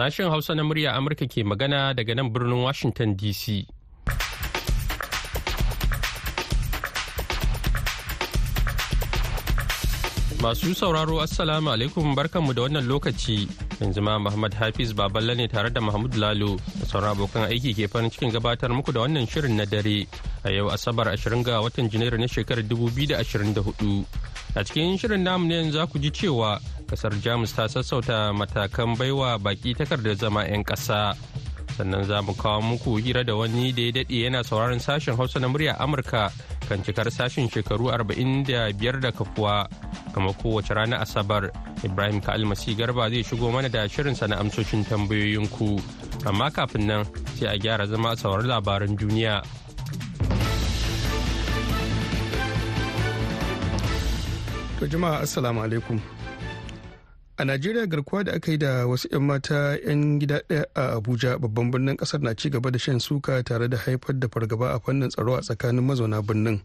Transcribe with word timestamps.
Sashen 0.00 0.30
Hausa 0.32 0.54
na 0.56 0.64
murya 0.64 0.96
Amurka 0.96 1.28
ke 1.28 1.44
magana 1.44 1.92
daga 1.92 2.16
nan 2.16 2.32
birnin 2.32 2.62
Washington 2.64 3.12
DC. 3.20 3.68
Masu 10.40 10.72
sauraro 10.72 11.20
Assalamu 11.20 11.68
alaikum 11.76 12.16
barkanmu 12.16 12.56
da 12.56 12.62
wannan 12.64 12.88
lokaci. 12.88 13.44
Yanzu 13.84 14.00
ma 14.00 14.16
Muhammad 14.18 14.54
Hafiz 14.56 14.94
Baballe 14.96 15.36
ne 15.36 15.46
tare 15.48 15.68
da 15.68 15.82
Mahmud 15.84 16.16
Lalo 16.16 16.56
da 16.80 16.86
sauran 16.88 17.12
abokan 17.12 17.44
aiki 17.52 17.76
ke 17.76 17.84
farin 17.92 18.08
cikin 18.08 18.32
gabatar 18.32 18.72
muku 18.72 18.96
da 18.96 19.04
wannan 19.04 19.28
shirin 19.28 19.52
na 19.60 19.66
dare 19.68 20.08
a 20.44 20.48
yau 20.48 20.72
Asabar 20.72 21.12
20 21.12 21.44
ga 21.44 21.60
watan 21.60 21.92
Janairu 21.92 22.16
na 22.16 22.24
shekarar 22.24 22.64
2024. 22.64 24.40
A 24.56 24.64
cikin 24.64 24.96
shirin 24.96 25.20
namu 25.28 25.44
ne 25.44 25.70
za 25.70 25.84
ku 25.86 25.98
ji 26.00 26.08
cewa 26.10 26.56
ƙasar 26.90 27.14
Jamus 27.22 27.54
ta 27.54 27.70
sassauta 27.70 28.34
matakan 28.34 28.98
baiwa 28.98 29.38
baki 29.38 29.74
takardar 29.78 30.18
zama 30.18 30.42
'yan 30.44 30.64
ƙasa. 30.66 31.14
sannan 31.80 32.04
za 32.04 32.20
mu 32.20 32.34
kawo 32.36 32.60
muku 32.60 32.98
hira 33.00 33.24
da 33.24 33.32
wani 33.38 33.72
da 33.72 33.82
ya 33.82 33.92
daɗe 34.02 34.16
yana 34.26 34.42
sauraron 34.44 34.76
sashen 34.82 35.16
hausa 35.16 35.38
na 35.40 35.48
murya 35.48 35.78
amurka 35.80 36.28
kan 36.68 36.82
cikar 36.84 37.08
sashen 37.10 37.48
shekaru 37.48 37.90
45 37.90 39.00
da 39.00 39.10
kafuwa. 39.10 39.66
Kama 40.14 40.32
kowace 40.38 40.74
rana 40.74 41.00
asabar 41.00 41.50
ibrahim 41.82 42.20
kalmasi 42.20 42.74
garba 42.76 43.10
zai 43.10 43.22
shigo 43.26 43.50
mana 43.50 43.68
da 43.68 43.88
shirinsa 43.88 44.28
na 44.28 44.38
amsoshin 44.38 44.84
tambayoyinku. 44.84 45.82
Amma 46.26 46.50
kafin 46.50 46.86
nan 46.86 47.02
sai 47.34 47.54
a 47.54 47.58
gyara 47.58 47.86
zama 47.88 48.12
a 48.12 48.16
saurari 48.16 48.46
labaran 48.46 48.94
duniya. 48.94 49.42
Jama'a 54.90 55.22
assalamu 55.26 55.60
alaikum. 55.66 56.19
A 57.40 57.44
najeriya 57.44 57.86
garkuwa 57.86 58.24
da 58.24 58.32
aka 58.32 58.50
yi 58.52 58.58
da 58.58 58.86
wasu 58.86 59.08
'yan 59.12 59.22
mata 59.24 59.78
'yan 59.80 60.18
gida 60.20 60.40
ɗaya 60.48 60.64
a 60.74 60.92
abuja 61.00 61.38
babban 61.38 61.70
birnin 61.70 61.96
ƙasar 61.96 62.20
na 62.20 62.34
ci 62.34 62.50
gaba 62.50 62.70
da 62.70 62.78
shan 62.78 63.00
suka 63.00 63.42
tare 63.42 63.68
da 63.68 63.76
haifar 63.78 64.18
da 64.20 64.28
fargaba 64.28 64.74
a 64.76 64.80
fannin 64.80 65.08
tsaro 65.08 65.34
a 65.36 65.40
tsakanin 65.40 65.80
mazauna 65.84 66.20
birnin. 66.22 66.60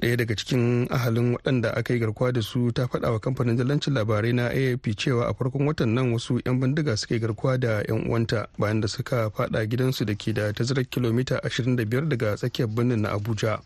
Ɗaya 0.00 0.16
daga 0.16 0.34
cikin 0.36 0.88
ahalin 0.90 1.36
waɗanda 1.36 1.76
aka 1.76 1.92
yi 1.94 2.00
garkuwa 2.00 2.32
da 2.32 2.40
su 2.40 2.72
ta 2.72 2.86
faɗa 2.88 3.12
wa 3.12 3.18
kamfanin 3.20 3.56
dalancin 3.56 3.92
labarai 3.94 4.32
na 4.32 4.48
afp 4.48 4.96
cewa 4.96 5.28
a 5.28 5.34
farkon 5.34 5.66
watan 5.68 5.92
nan 5.94 6.12
wasu 6.12 6.40
'yan 6.44 6.56
bindiga 6.60 6.96
suka 6.96 7.14
yi 7.14 7.20
garkuwa 7.20 7.60
da 7.60 7.82
'yan 7.84 8.08
uwanta 8.08 8.48
bayan 8.58 8.80
da 8.80 8.88
suka 8.88 9.28
faɗa 9.28 9.68
gidansu 9.68 10.04
da 10.08 10.14
ke 10.16 10.32
da 10.32 10.52
tazarar 10.56 10.88
kilomita 10.88 11.36
25 11.44 12.08
daga 12.08 12.36
tsakiyar 12.36 12.68
birnin 12.72 13.02
na 13.04 13.12
abuja. 13.12 13.60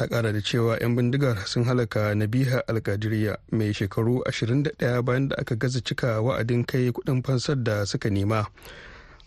Ta 0.00 0.08
kara 0.08 0.32
da 0.32 0.40
cewa 0.40 0.80
'yan 0.80 0.96
bindigar 0.96 1.36
sun 1.44 1.64
halaka 1.68 2.14
nabiha 2.16 2.64
alkadiriya 2.64 3.36
mai 3.52 3.68
shekaru 3.76 4.24
21 4.24 4.72
bayan 5.04 5.28
da 5.28 5.36
aka 5.36 5.56
gaza 5.60 5.80
cika 5.84 6.24
wa'adin 6.24 6.64
kai 6.64 6.88
kuɗin 6.88 7.20
fansar 7.20 7.60
da 7.60 7.84
suka 7.84 8.08
nema. 8.08 8.46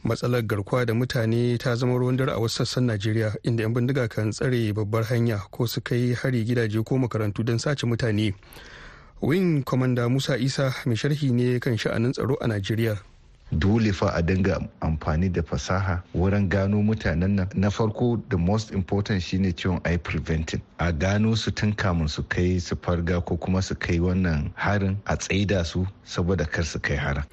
Matsalar 0.03 0.41
garkuwa 0.41 0.85
da 0.85 0.93
mutane 0.97 1.57
ta 1.61 1.75
zama 1.75 1.93
ruwan 1.93 2.17
dare 2.17 2.33
a 2.33 2.39
wasu 2.41 2.65
sassan 2.65 2.89
najeriya 2.89 3.37
inda 3.45 3.61
'yan 3.63 3.73
bindiga 3.73 4.09
kan 4.09 4.33
tsare 4.33 4.73
babbar 4.73 5.03
hanya 5.13 5.45
ko 5.53 5.67
su 5.69 5.77
kai 5.85 6.17
hari 6.17 6.41
gidaje 6.41 6.81
ko 6.81 6.97
makarantu 6.97 7.45
don 7.45 7.61
sace 7.61 7.85
mutane. 7.85 8.33
Wing 9.21 9.61
commander 9.61 10.09
musa 10.09 10.41
isa 10.41 10.73
mai 10.89 10.97
sharhi 10.97 11.29
ne 11.29 11.59
kan 11.61 11.77
sha'anin 11.77 12.17
tsaro 12.17 12.33
a 12.41 12.47
najeriya. 12.49 12.97
Dole 13.53 13.93
fa 13.93 14.11
a 14.15 14.21
dinga 14.21 14.59
amfani 14.81 15.31
da 15.31 15.41
fasaha 15.41 16.01
wurin 16.15 16.49
gano 16.49 16.81
mutanen 16.81 17.35
nan. 17.35 17.47
Na 17.55 17.69
farko 17.69 18.21
the 18.29 18.37
most 18.37 18.71
important 18.71 19.21
shine 19.23 19.53
ciwon 19.53 19.79
ai 19.85 19.97
preventing. 19.97 20.61
A 20.79 20.91
gano 20.91 21.35
su 21.35 21.51
tun 21.51 21.73
kamun 21.73 22.09
su 22.09 22.23
kai 22.23 22.59
su 22.59 22.75
farga 22.75 23.23
ko 23.25 23.37
kuma 23.37 23.61
su 23.61 23.75
kai 23.75 23.99
wannan 23.99 24.51
harin 24.55 24.97
a 25.05 25.15
tsaida 25.17 25.65
su 25.65 25.85
saboda 26.05 26.45
kar 26.49 26.63
su 26.65 26.79
kai 26.79 26.95
harin. 26.97 27.23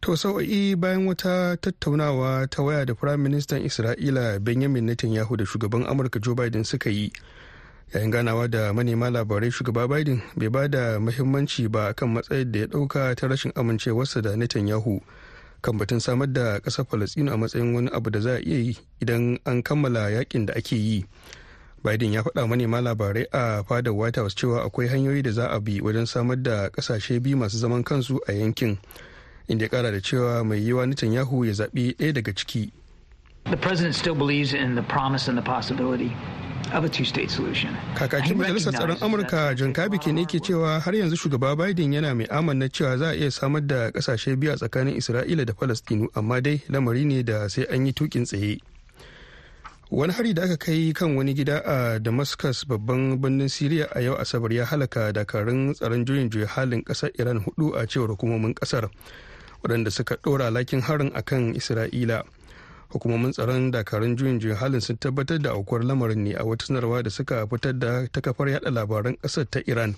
To 0.00 0.16
sau'i 0.16 0.74
bayan 0.80 1.04
wata 1.06 1.56
tattaunawa 1.60 2.48
ta 2.50 2.62
waya 2.62 2.86
da 2.86 2.94
Firayim 2.94 3.20
Ministan 3.20 3.60
Isra'ila 3.62 4.40
Benjamin 4.42 4.86
Netanyahu 4.88 5.36
da 5.36 5.44
shugaban 5.44 5.84
Amurka 5.86 6.18
Joe 6.20 6.34
Biden 6.34 6.64
suka 6.64 6.88
yi 6.90 7.12
yayin 7.94 8.10
ganawa 8.10 8.48
da 8.48 8.72
manema 8.72 9.10
labarai 9.10 9.50
shugaba 9.50 9.88
biden 9.88 10.20
bai 10.36 10.48
ba 10.48 10.68
da 10.68 11.00
mahimmanci 11.00 11.68
ba 11.68 11.94
kan 11.94 12.08
matsayin 12.14 12.52
da 12.52 12.58
ya 12.60 12.66
ɗauka 12.66 13.14
ta 13.16 13.26
rashin 13.28 13.52
amincewarsa 13.54 14.22
da 14.22 14.36
netanyahu 14.36 15.00
kan 15.62 15.78
batun 15.78 16.00
samar 16.00 16.26
da 16.32 16.58
ƙasar 16.60 16.84
falastinu 16.86 17.32
a 17.32 17.36
matsayin 17.36 17.74
wani 17.74 17.90
abu 17.92 18.10
da 18.10 18.20
za 18.20 18.30
a 18.36 18.40
iya 18.40 18.58
yi 18.58 18.76
idan 19.02 19.38
an 19.44 19.62
kammala 19.62 20.10
yaƙin 20.10 20.46
da 20.46 20.54
ake 20.54 20.76
yi. 20.76 21.04
Biden 21.84 22.12
ya 22.12 22.22
faɗa 22.22 22.48
manema 22.48 22.80
labarai 22.80 23.26
a 23.32 23.64
fadar 23.64 23.92
white 23.94 24.16
house 24.16 24.34
cewa 24.34 24.64
akwai 24.64 24.88
hanyoyi 24.88 25.22
da 25.22 25.30
za 25.32 25.48
a 25.50 25.60
bi 25.60 25.80
wajen 25.80 26.06
samar 26.06 26.36
da 26.36 26.68
ƙasashe 26.70 27.20
biyu 27.20 27.36
masu 27.36 27.56
zaman 27.58 27.82
kansu 27.84 28.18
a 28.28 28.32
yankin 28.32 28.78
inda 29.48 29.62
ya 29.64 29.68
kara 29.68 29.90
da 29.90 29.98
cewa 30.00 30.44
mai 30.46 30.60
yiwa 30.60 30.86
netanyahu 30.86 31.44
ya 31.44 31.52
zaɓi 31.52 31.96
ɗaya 31.96 32.12
daga 32.14 32.32
ciki. 32.32 32.70
The 33.50 33.56
president 33.56 33.94
still 33.96 34.14
believes 34.14 34.52
in 34.54 34.74
the 34.76 34.82
promise 34.82 35.26
and 35.28 35.36
the 35.38 35.42
possibility. 35.42 36.12
Of 36.72 36.84
a 36.84 36.88
two-state 36.88 37.30
solution. 37.30 37.74
Kakakin 37.94 38.36
Majalisar 38.38 38.72
Tsaron 38.72 38.96
Amurka 39.02 39.56
John 39.56 39.72
Kirby 39.72 39.98
ke 39.98 40.12
ne 40.12 40.24
ke 40.24 40.38
cewa 40.40 40.80
har 40.80 40.92
yanzu 40.92 41.16
shugaba 41.16 41.56
Biden 41.56 41.92
yana 41.92 42.14
mai 42.16 42.26
amanna 42.26 42.68
cewa 42.68 42.98
za 42.98 43.10
a 43.10 43.14
iya 43.16 43.30
samar 43.30 43.60
da 43.62 43.90
ƙasashe 43.90 44.36
biyu 44.36 44.52
a 44.52 44.56
tsakanin 44.56 44.96
Isra'ila 44.96 45.46
da 45.46 45.52
Falastinu 45.52 46.08
amma 46.16 46.40
dai 46.40 46.62
lamari 46.68 47.04
ne 47.04 47.22
da 47.22 47.48
sai 47.48 47.64
an 47.70 47.86
yi 47.86 47.92
tukin 47.92 48.24
tsaye. 48.24 48.60
Wani 49.90 50.12
hari 50.12 50.32
da 50.34 50.42
aka 50.46 50.56
kai 50.56 50.92
kan 50.94 51.16
wani 51.16 51.34
gida 51.34 51.62
a 51.66 51.98
Damascus 51.98 52.64
babban 52.64 53.18
birnin 53.20 53.48
Siriya 53.50 53.90
a 53.94 54.00
yau 54.00 54.14
Asabar 54.14 54.52
ya 54.54 54.64
halaka 54.64 55.12
dakarun 55.12 55.74
tsaron 55.74 56.06
juyin 56.06 56.30
juya 56.30 56.46
halin 56.46 56.84
ƙasar 56.84 57.10
Iran 57.18 57.42
huɗu 57.42 57.74
a 57.74 57.86
cewar 57.86 58.08
hukumomin 58.14 58.54
ƙasar 58.54 58.86
waɗanda 59.62 59.90
suka 59.90 60.16
ɗora 60.22 60.50
lakin 60.52 60.80
harin 60.80 61.10
akan 61.14 61.54
Isra'ila. 61.58 62.22
Hukumomin 62.90 63.32
tsaron 63.32 63.70
dakarun 63.70 64.16
juyin 64.16 64.40
juyin 64.40 64.56
halin 64.56 64.80
sun 64.80 64.96
tabbatar 64.96 65.38
da 65.38 65.50
aukuwar 65.54 65.84
lamarin 65.84 66.24
ne 66.24 66.34
a 66.34 66.44
wata 66.44 66.66
sanarwa 66.66 67.02
da 67.02 67.10
suka 67.10 67.46
fitar 67.46 67.72
da 67.78 68.06
ta 68.12 68.20
kafar 68.20 68.48
yada 68.48 68.70
labaran 68.70 69.16
ƙasar 69.22 69.46
ta 69.50 69.60
iran. 69.66 69.94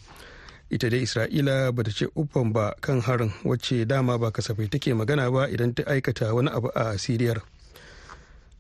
Ita 0.71 0.89
dai 0.91 1.03
isra'ila 1.05 1.73
ba 1.73 1.83
ta 1.85 1.91
ce 1.91 2.07
uffan 2.17 2.53
ba 2.53 2.75
kan 2.81 3.01
harin 3.01 3.33
wacce 3.45 3.85
dama 3.89 4.19
ba 4.19 4.31
kasafai 4.31 4.69
take 4.71 4.95
magana 4.95 5.31
ba 5.33 5.49
idan 5.49 5.75
ta 5.75 5.83
aikata 5.89 6.35
wani 6.35 6.49
abu 6.53 6.69
a 6.75 6.97
siriyar. 6.99 7.41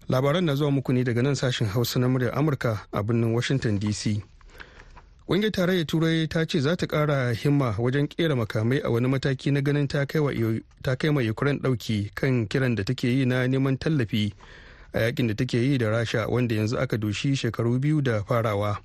Labaran 0.08 0.44
na 0.44 0.54
zuwa 0.54 0.70
muku 0.70 0.92
ne 0.92 1.04
daga 1.04 1.22
nan 1.22 1.34
sashen 1.36 1.68
hausa 1.68 1.98
na 2.00 2.08
muryar 2.08 2.32
amurka 2.34 2.80
a 2.92 3.02
birnin 3.02 3.32
washington 3.32 3.78
dc 3.78 4.20
ƙungiyar 5.28 5.52
tarayyar 5.52 5.86
turai 5.86 6.26
ta 6.28 6.44
ce 6.44 6.60
za 6.60 6.76
ta 6.76 6.86
ƙara 6.86 7.32
himma 7.34 7.74
wajen 7.78 8.08
ƙera 8.08 8.34
makamai 8.36 8.80
a 8.84 8.90
wani 8.90 9.08
mataki 9.08 9.52
na 9.52 9.60
ganin 9.60 9.86
ta 9.88 10.04
kai 10.04 10.18
ma 11.10 11.20
ukraine 11.22 11.58
ɗauki 11.60 12.10
kan 12.14 12.46
kiran 12.48 12.74
da 12.74 12.82
take 12.82 13.04
yi 13.04 13.24
na 13.24 13.46
neman 13.46 13.78
tallafi 13.78 14.32
a 14.92 14.98
yaƙin 14.98 15.28
da 15.28 15.34
take 15.34 15.54
yi 15.58 15.78
da 15.78 15.86
rasha 15.90 16.26
wanda 16.28 16.54
yanzu 16.54 16.76
aka 16.78 16.98
doshi 16.98 17.36
shekaru 17.36 17.78
biyu 17.80 18.02
da 18.02 18.22
farawa. 18.24 18.78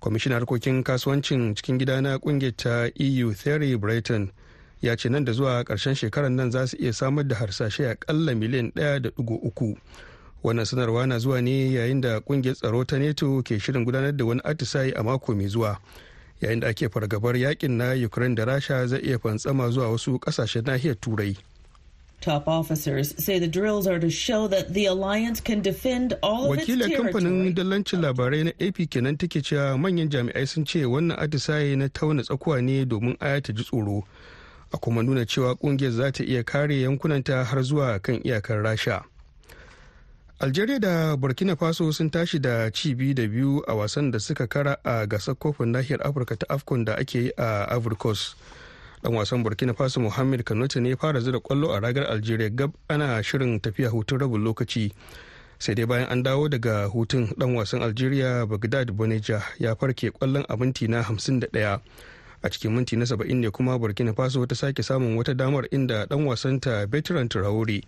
Kwamishinan 0.00 0.40
harkokin 0.40 0.82
kasuwancin 0.82 1.54
cikin 1.54 1.78
gida 1.78 2.00
na 2.00 2.18
ƙungiyar 2.18 2.56
ta 2.56 2.88
eu 2.98 3.32
theory 3.34 3.76
brighton 3.76 4.32
ya 4.80 4.96
ce 4.96 5.08
nan 5.10 5.24
da 5.24 5.32
zuwa 5.32 5.64
ƙarshen 5.64 5.94
shekarar 5.94 6.30
nan 6.30 6.50
za 6.50 6.66
su 6.66 6.76
iya 6.80 6.92
samar 6.92 7.24
da 7.28 7.36
harsashe 7.36 7.94
aƙalla 7.94 8.34
miliyan 8.34 8.72
ɗaya 8.72 9.02
da 9.02 9.10
ɗigo 9.10 9.38
uku. 9.44 9.76
Wannan 10.42 10.64
sanarwa 10.64 11.06
na 11.06 11.18
zuwa 11.18 11.40
ne 11.42 11.72
yayin 11.72 12.00
da 12.00 12.20
ƙungiyar 12.20 12.54
tsaro 12.54 12.84
ta 12.86 12.96
neto 12.98 13.42
ke 13.42 13.58
shirin 13.60 13.84
gudanar 13.84 14.16
da 14.16 14.24
wani 14.24 14.40
atisayi 14.44 14.92
a 14.96 15.02
mako 15.02 15.34
mai 15.34 15.46
zuwa. 15.48 15.78
Yayin 16.40 16.60
da 16.60 16.68
ake 16.68 16.88
fargabar 16.88 17.34
yaƙin 17.36 17.70
na 17.76 17.92
ukraine 18.06 18.34
da 18.34 18.44
rasha 18.44 18.86
zai 18.86 19.00
iya 19.00 19.18
fantsama 19.18 19.70
zuwa 19.70 19.90
wasu 19.90 20.18
ƙasashen 20.18 20.62
nahiyar 20.64 20.94
turai. 21.00 21.36
Top 22.20 22.48
officers 22.48 23.14
say 23.24 23.38
the 23.38 23.46
drills 23.46 23.86
are 23.86 23.98
to 24.00 24.10
show 24.10 24.48
that 24.48 24.74
the 24.74 24.86
alliance 24.86 25.40
can 25.40 25.60
defend 25.62 26.14
all 26.22 26.52
of 26.52 26.58
its 26.58 26.66
wakilar 26.68 26.90
kamfanin 26.96 27.54
dallancin 27.54 28.00
labarai 28.02 28.44
na 28.44 28.50
ap 28.58 28.74
kenan 28.90 29.16
take 29.16 29.38
cewa 29.42 29.78
manyan 29.78 30.08
jami'ai 30.10 30.46
sun 30.48 30.64
ce 30.64 30.82
wannan 30.82 31.16
atisaye 31.18 31.76
na 31.78 31.86
tauna 31.88 32.22
tsakuwa 32.22 32.62
ne 32.62 32.84
domin 32.84 33.16
aya 33.20 33.40
ta 33.40 33.52
ji 33.52 33.62
tsoro 33.62 34.02
a 34.74 34.78
kuma 34.78 35.02
nuna 35.02 35.22
cewa 35.26 35.54
ƙungiyar 35.54 35.90
za 35.90 36.10
ta 36.12 36.24
iya 36.24 36.42
kare 36.42 36.74
yankunanta 36.80 37.44
har 37.44 37.62
zuwa 37.62 38.02
kan 38.02 38.18
iyakar 38.24 38.62
rasha. 38.66 39.02
Algeria 40.40 40.78
da 40.78 41.16
burkina 41.16 41.56
faso 41.56 41.92
sun 41.92 42.10
tashi 42.10 42.38
da 42.38 42.70
ci 42.70 42.94
biyu 42.94 43.14
da 43.14 43.26
biyu 43.28 43.62
a 43.66 43.74
wasan 43.74 44.10
da 44.10 44.18
suka 44.20 44.46
kara 44.46 44.76
a 44.84 45.06
gasar 45.06 45.34
kofin 45.34 45.68
nahiyar 45.72 46.00
afirka 46.06 46.36
ta 46.36 46.46
afcon 46.48 46.84
da 46.84 46.94
ake 46.96 47.14
yi 47.18 47.32
a 47.36 47.80
coast. 47.98 48.36
Dan 49.02 49.14
wasan 49.14 49.42
burkina 49.44 49.74
faso 49.74 50.00
mohamed 50.00 50.44
kanute 50.44 50.80
ne 50.80 50.94
fara 50.96 51.20
zira 51.20 51.38
ƙwallo 51.40 51.70
a 51.76 51.80
ragar 51.80 52.06
algeria 52.10 52.50
gab 52.50 52.72
ana 52.88 53.22
shirin 53.22 53.60
tafiya 53.60 53.90
hutun 53.90 54.18
rabin 54.20 54.42
lokaci. 54.44 54.92
Sai 55.58 55.74
dai 55.74 55.84
bayan 55.86 56.06
an 56.10 56.22
dawo 56.22 56.48
daga 56.48 56.86
hutun 56.90 57.34
dan 57.38 57.54
wasan 57.54 57.82
algeria 57.82 58.46
bagdad 58.46 58.90
boneja 58.94 59.42
ya 59.58 59.74
farke 59.74 60.10
ƙwallon 60.10 60.44
a 60.48 60.56
minti 60.56 60.86
na 60.88 61.02
51 61.02 61.80
a 62.42 62.48
cikin 62.50 62.70
minti 62.74 62.96
na 62.96 63.04
70 63.04 63.34
ne 63.34 63.50
kuma 63.50 63.78
burkina 63.78 64.12
faso 64.14 64.46
ta 64.46 64.54
sake 64.54 64.82
samun 64.82 65.16
wata 65.18 65.34
damar 65.34 65.66
inda 65.70 66.06
dan 66.06 66.22
wasanta 66.26 66.86
veteran 66.86 67.28
traore 67.28 67.82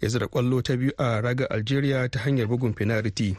ya 0.00 0.08
zira 0.08 0.26
ƙwallo 0.26 0.62
ta 0.62 0.76
biyu 0.76 0.92
a 0.98 1.20
raga 1.20 1.46
algeria 1.50 2.08
ta 2.08 2.18
hanyar 2.20 2.46
bugun 2.46 2.74
penalty. 2.74 3.36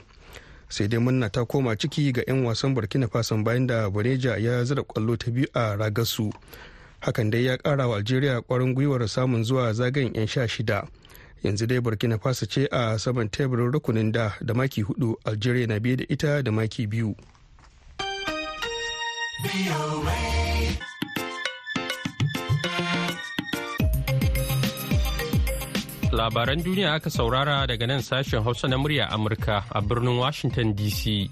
Sai 0.69 0.87
dai 0.87 0.99
munna 0.99 1.29
ta 1.29 1.45
koma 1.45 1.75
ciki 1.75 2.11
ga 2.13 2.21
'yan 2.27 2.43
wasan 2.45 2.75
burkina 2.75 3.07
faso 3.07 3.37
bayan 3.43 3.67
da 3.67 3.89
boneja 3.89 4.37
ya 4.37 4.63
zira 4.63 4.83
ƙwallo 4.83 5.17
ta 5.17 5.31
biyu 5.31 5.47
a 5.53 5.75
ragarsu 5.77 6.31
hakan 7.01 7.29
dai 7.31 7.43
ya 7.45 7.57
kara 7.57 7.87
wa 7.87 7.95
algeria 7.97 8.41
kwarin 8.41 8.73
gwiwar 8.75 9.07
samun 9.07 9.43
zuwa 9.43 9.73
zagayen 9.73 10.13
'yan 10.15 10.27
sha 10.27 10.47
shida. 10.47 10.87
Yanzu 11.43 11.65
dai 11.67 11.79
burkina 11.79 12.17
faso 12.19 12.45
ce 12.45 12.67
a 12.71 12.99
saman 12.99 13.29
teburin 13.29 13.71
rukunin 13.71 14.11
da 14.11 14.35
da 14.41 14.53
maki 14.53 14.83
huɗu 14.83 15.15
algeria 15.25 15.67
na 15.67 15.79
biye 15.79 15.95
da 15.95 16.05
ita 16.09 16.43
da 16.43 16.51
maki 16.51 16.87
biyu. 16.87 17.15
Labaran 26.11 26.63
duniya 26.63 26.93
aka 26.95 27.09
saurara 27.09 27.67
daga 27.67 27.87
nan 27.87 28.01
sashen 28.01 28.43
hausa 28.43 28.67
na 28.67 28.77
murya 28.77 29.09
amurka 29.11 29.63
a 29.71 29.81
birnin 29.81 30.17
washington 30.17 30.73
dc 30.75 31.29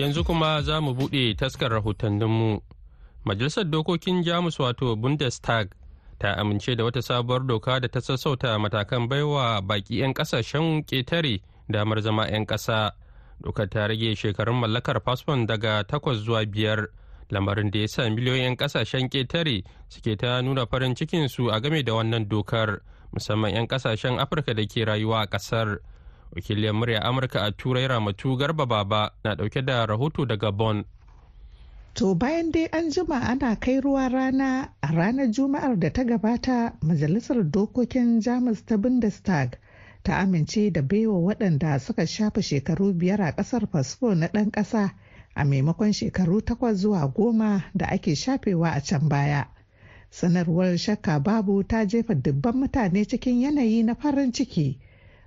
yanzu 0.00 0.24
kuma 0.24 0.62
za 0.62 0.80
mu 0.80 0.94
buɗe 0.94 1.34
taskar 1.36 1.70
rahotanninmu. 1.72 2.60
Majalisar 3.24 3.64
dokokin 3.64 4.22
jamus 4.24 4.58
wato 4.60 4.96
bundestag 4.96 5.68
ta 6.18 6.32
amince 6.36 6.74
da 6.76 6.84
wata 6.84 7.02
sabuwar 7.02 7.46
doka 7.46 7.80
da 7.80 7.88
ta 7.88 8.00
sassauta 8.00 8.58
matakan 8.58 9.08
baiwa 9.08 9.60
baki 9.62 9.98
'yan 10.00 10.14
ƙasashen 10.14 10.84
ƙetare 10.84 11.40
damar 11.68 12.00
zama 12.00 12.26
'yan 12.28 12.46
ƙasa. 12.46 12.92
Dokar 13.42 13.68
ta 13.70 13.86
rage 13.86 14.14
shekarun 14.16 14.60
mallakar 14.60 15.00
fasfon 15.04 15.46
daga 15.46 15.84
takwas 15.84 16.18
zuwa 16.24 16.44
biyar. 16.46 16.88
Lamarin 17.30 17.70
da 17.70 17.78
ya 17.78 17.88
sa 17.88 18.02
miliyoyin 18.10 18.56
ƙasashen 18.56 19.08
ƙetare 19.08 19.64
suke 19.88 20.16
ta 20.18 20.40
nuna 20.42 20.66
farin 20.66 20.94
cikinsu 20.94 21.50
a 21.52 21.60
game 21.60 21.82
da 21.84 21.92
wannan 21.94 22.28
dokar 22.28 22.80
musamman 23.12 23.54
'yan 23.54 23.66
ƙasashen 23.68 24.18
afirka 24.18 24.54
da 24.54 24.66
ke 24.66 24.84
rayuwa 24.84 25.22
a 25.22 25.26
ƙasar. 25.26 25.78
Wakiliyar 26.36 26.74
murya 26.74 27.00
amurka 27.02 27.42
a 27.46 27.50
turai 27.52 27.88
ramatu 27.88 28.36
garba 28.38 28.66
baba 28.66 29.10
na 29.24 29.34
ɗauke 29.34 29.64
da 29.66 29.86
rahoto 29.86 30.24
daga 30.26 30.52
bon 30.52 30.84
to 31.94 32.14
bayan 32.14 32.50
dai 32.52 32.66
an 32.72 32.90
jima 32.90 33.18
ana 33.30 33.56
kai 33.56 33.80
ruwa 33.80 34.08
rana 34.12 34.70
a 34.82 34.86
ranar 34.94 35.26
juma'ar 35.36 35.74
da 35.78 35.90
ta 35.90 36.02
gabata 36.04 36.72
majalisar 36.86 37.42
dokokin 37.50 38.20
jamus 38.22 38.62
ta 38.66 38.76
bundestag 38.76 39.58
ta 40.02 40.18
amince 40.18 40.70
da 40.72 40.82
baiwa 40.82 41.18
waɗanda 41.18 41.78
suka 41.80 42.06
shafa 42.06 42.42
shekaru 42.42 42.92
biyar 42.94 43.20
a 43.20 43.32
ƙasar 43.32 43.66
fasfo 43.70 44.14
na 44.14 44.26
ɗan 44.28 44.50
ƙasa 44.50 44.90
a 45.34 45.44
maimakon 45.44 45.92
shekaru 45.92 46.40
takwas 46.42 46.76
zuwa 46.80 47.06
goma 47.14 47.64
da 47.74 47.86
ake 47.86 48.14
shafewa 48.16 48.72
a 48.76 48.80
can 48.80 49.08
baya. 49.08 49.44
Sanarwar 50.10 50.76
shakka 50.78 51.20
babu 51.22 51.62
ta 51.62 51.84
jefa 51.86 52.14
dubban 52.14 52.54
mutane 52.56 53.04
cikin 53.06 53.40
yanayi 53.42 53.84
na 53.84 53.94
farin 53.94 54.32
ciki. 54.32 54.78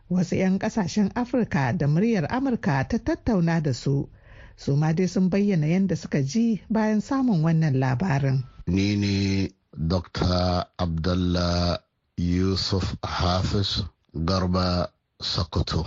Wasu 0.09 0.35
'yan 0.35 0.59
ƙasashen 0.59 1.11
afirka 1.15 1.73
da 1.77 1.87
muryar 1.87 2.27
amurka 2.29 2.83
ta 2.87 2.97
tattauna 2.97 3.61
da 3.63 3.73
su. 3.73 4.09
Su 4.57 4.75
ma 4.75 4.91
dai 4.93 5.07
sun 5.07 5.29
bayyana 5.29 5.67
yadda 5.67 5.95
suka 5.95 6.21
ji 6.21 6.61
bayan 6.69 7.01
samun 7.01 7.41
wannan 7.43 7.79
labarin. 7.79 8.43
Ni 8.67 8.95
ne 8.95 9.49
dr 9.73 10.65
abdullah 10.77 11.77
yusuf 12.17 12.95
hafiz. 13.03 13.83
Garba 14.13 14.89
sokoto. 15.21 15.85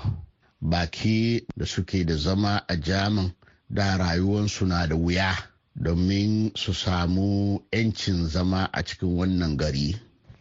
Baki 0.60 1.46
da 1.56 1.64
suke 1.66 2.04
da 2.04 2.16
zama 2.16 2.62
a 2.68 2.76
jamin 2.76 3.32
da 3.70 3.96
rayuwansu 3.98 4.66
na 4.66 4.86
da 4.86 4.94
wuya 4.96 5.34
domin 5.74 6.50
su 6.56 6.72
samu 6.74 7.60
'yancin 7.72 8.26
zama 8.28 8.68
a 8.72 8.82
cikin 8.82 9.16
wannan 9.16 9.56
gari. 9.56 9.94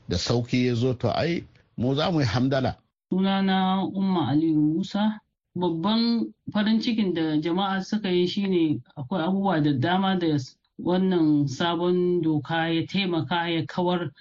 Da 0.09 0.17
sauƙi 0.17 0.65
ya 0.67 0.75
zo 0.75 0.93
to 0.93 1.09
ai 1.11 1.43
mu 1.77 1.95
za 1.95 2.11
mu 2.11 2.19
yi 2.19 2.25
hamdala. 2.25 2.75
Sunana 3.11 3.83
umma 3.93 4.27
aliyu 4.31 4.61
musa. 4.61 5.19
Babban 5.55 6.33
farin 6.53 6.81
cikin 6.81 7.13
da 7.13 7.37
jama'a 7.41 7.83
suka 7.83 8.09
yi 8.09 8.27
shine 8.27 8.81
akwai 8.97 9.23
abubuwa 9.23 9.63
da 9.63 9.73
dama 9.73 10.15
da 10.19 10.37
wannan 10.79 11.47
sabon 11.47 12.21
doka 12.21 12.67
ya 12.69 12.85
taimaka 12.85 13.49
ya 13.49 13.65
kawar 13.65 14.11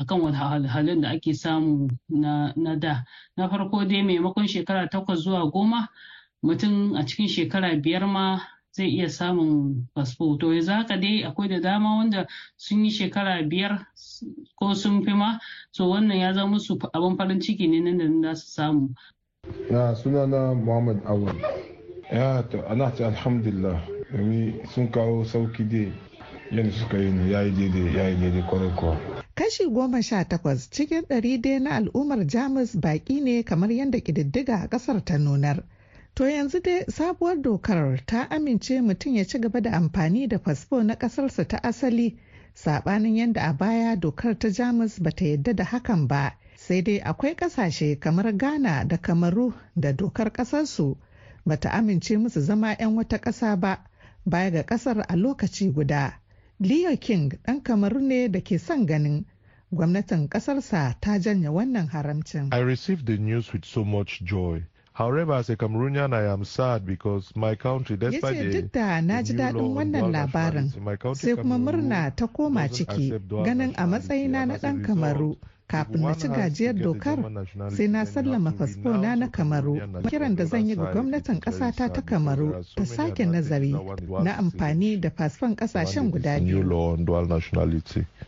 akan 0.00 0.20
wahalhalun 0.26 1.00
da 1.02 1.10
ake 1.14 1.34
samu 1.34 1.88
na 2.08 2.74
da. 2.76 3.04
Na 3.36 3.48
farko 3.48 3.84
dai 3.86 4.02
maimakon 4.02 4.46
shekara 4.48 4.88
takwas 4.90 5.22
zuwa 5.22 5.50
goma 5.52 5.88
mutum 6.42 6.96
a 6.98 7.04
cikin 7.06 7.28
shekara 7.28 7.76
biyar 7.82 8.06
ma 8.06 8.40
zai 8.72 8.88
iya 8.90 9.08
samun 9.08 9.86
fasfo. 9.94 10.36
To 10.40 10.50
yanzu 10.52 10.72
haka 10.72 10.96
dai 10.98 11.22
akwai 11.22 11.48
da 11.48 11.60
dama 11.60 11.96
wanda 12.02 12.26
sun 12.56 12.84
yi 12.84 12.90
shekara 12.90 13.42
biyar 13.48 13.86
ko 14.58 14.74
sun 14.74 15.04
fi 15.04 15.12
ma 15.14 15.38
so 15.70 15.86
wannan 15.90 16.18
ya 16.18 16.32
zama 16.34 16.58
musu 16.58 16.74
abin 16.92 17.16
farin 17.16 17.40
ciki 17.40 17.68
ne 17.70 17.80
nan 17.92 18.20
da 18.20 18.34
su 18.34 18.46
samu. 18.50 18.88
Na 19.70 19.94
sunana 19.94 20.54
muhammad 20.54 21.02
awal. 21.06 21.34
Ya 22.12 22.42
to 22.50 22.66
ana 22.68 22.90
ce 22.96 23.04
alhamdulillah 23.06 23.78
domin 24.12 24.58
sun 24.74 24.90
kawo 24.90 25.22
sauƙi 25.24 25.68
dai 25.70 25.92
yadda 26.50 26.72
suka 26.72 26.98
yi 26.98 27.10
ne 27.12 27.30
ya 27.30 27.40
yi 27.42 27.50
daidai 27.54 27.94
ya 27.94 28.08
yi 28.10 28.16
daidai 28.20 28.42
ƙwarai 28.50 28.74
kuwa. 28.76 29.23
Kashi 29.34 29.64
goma 29.70 30.02
sha 30.02 30.24
takwas 30.24 30.70
cikin 30.70 31.02
ɗari 31.08 31.40
dai 31.40 31.58
na 31.60 31.70
al'ummar 31.70 32.26
jamus 32.26 32.74
baƙi 32.76 33.22
ne 33.22 33.42
kamar 33.42 33.70
yadda 33.72 33.98
ƙididdiga 34.00 34.62
a 34.62 34.68
ƙasar 34.68 35.04
ta 35.04 35.18
nunar 35.18 35.64
To 36.14 36.24
yanzu 36.30 36.60
dai 36.62 36.84
sabuwar 36.88 37.42
dokar 37.42 38.06
ta 38.06 38.26
amince 38.30 38.80
mutum 38.80 39.14
ya 39.16 39.24
ci 39.24 39.38
gaba 39.38 39.60
da 39.60 39.70
amfani 39.72 40.28
da 40.28 40.38
fasfo 40.38 40.82
na 40.82 40.94
ƙasarsa 40.94 41.44
ta 41.48 41.58
asali 41.62 42.18
saɓanin 42.54 43.16
yadda 43.16 43.40
a 43.42 43.52
baya 43.52 43.96
dokar 43.96 44.38
ta 44.38 44.48
Jamus 44.48 44.98
ba 45.02 45.10
ta 45.10 45.24
yadda 45.24 45.52
da 45.56 45.64
hakan 45.64 46.06
ba. 46.06 46.36
Sai 46.56 46.82
dai 46.82 47.00
akwai 47.00 47.34
ƙasashe 47.34 47.98
kamar 48.00 48.32
Ghana 48.36 48.84
da 48.84 48.96
Kamaru 48.96 49.54
da 49.76 49.92
dokar 49.92 50.30
ƙasarsu 50.32 50.96
ba 51.44 51.56
ta 51.56 51.70
amince 51.70 52.16
musu 52.16 52.40
zama 52.40 52.76
'yan 52.78 52.94
wata 52.96 53.18
ƙasa 53.18 53.56
ba 53.60 53.84
baya 54.24 54.50
ga 54.50 54.62
ƙasar 54.62 55.00
a 55.08 55.16
lokaci 55.16 55.72
guda. 55.74 56.20
Leo 56.60 56.96
King 56.96 57.30
ɗan 57.46 57.62
Kamaru 57.62 58.00
ne 58.00 58.28
da 58.28 58.40
ke 58.40 58.58
son 58.58 58.86
ganin 58.86 59.24
gwamnatin 59.72 60.28
ƙasarsa 60.28 60.94
ta 61.00 61.18
janye 61.18 61.48
wannan 61.48 61.88
haramcin. 61.88 62.48
I 62.52 62.58
received 62.60 63.06
the 63.06 63.16
news 63.18 63.52
with 63.52 63.64
so 63.64 63.84
much 63.84 64.22
joy. 64.22 64.62
However, 64.92 65.32
as 65.34 65.50
a 65.50 65.56
Cameroonian, 65.56 66.14
I 66.14 66.26
am 66.32 66.44
sad 66.44 66.86
because 66.86 67.34
my 67.34 67.56
country, 67.56 67.96
despite 67.96 68.38
the, 68.38 68.62
duk 68.62 68.72
da 68.72 69.00
na 69.00 69.22
ji 69.22 69.34
daɗin 69.34 69.74
wannan 69.74 70.12
labarin 70.12 70.70
sai 71.16 71.34
kuma 71.34 71.58
murna 71.58 72.14
ta 72.14 72.28
koma 72.28 72.68
ciki 72.68 73.10
ganin 73.44 73.74
a 73.76 73.86
matsayina 73.86 74.46
na 74.46 74.56
ɗan 74.56 74.84
kamaru 74.86 75.36
kafin 75.68 76.00
na 76.00 76.14
ci 76.14 76.28
gajiyar 76.28 76.74
dokar 76.74 77.18
sai 77.76 77.88
na 77.88 78.04
sallama 78.06 78.52
fasfona 78.52 79.16
na 79.16 79.28
kamaru. 79.28 79.80
Kiran 80.10 80.36
da 80.36 80.44
zan 80.44 80.68
yi 80.68 80.76
ga 80.76 80.92
gwamnatin 80.92 81.40
ƙasata 81.40 81.92
ta 81.92 82.00
kamaru 82.02 82.64
ta 82.76 82.84
sake 82.86 83.24
nazari 83.26 83.72
na 84.22 84.36
amfani 84.38 85.00
da 85.00 85.10
fasfon 85.10 85.56
ƙasashen 85.56 86.10
guda 86.10 86.38
biyu. 86.40 86.62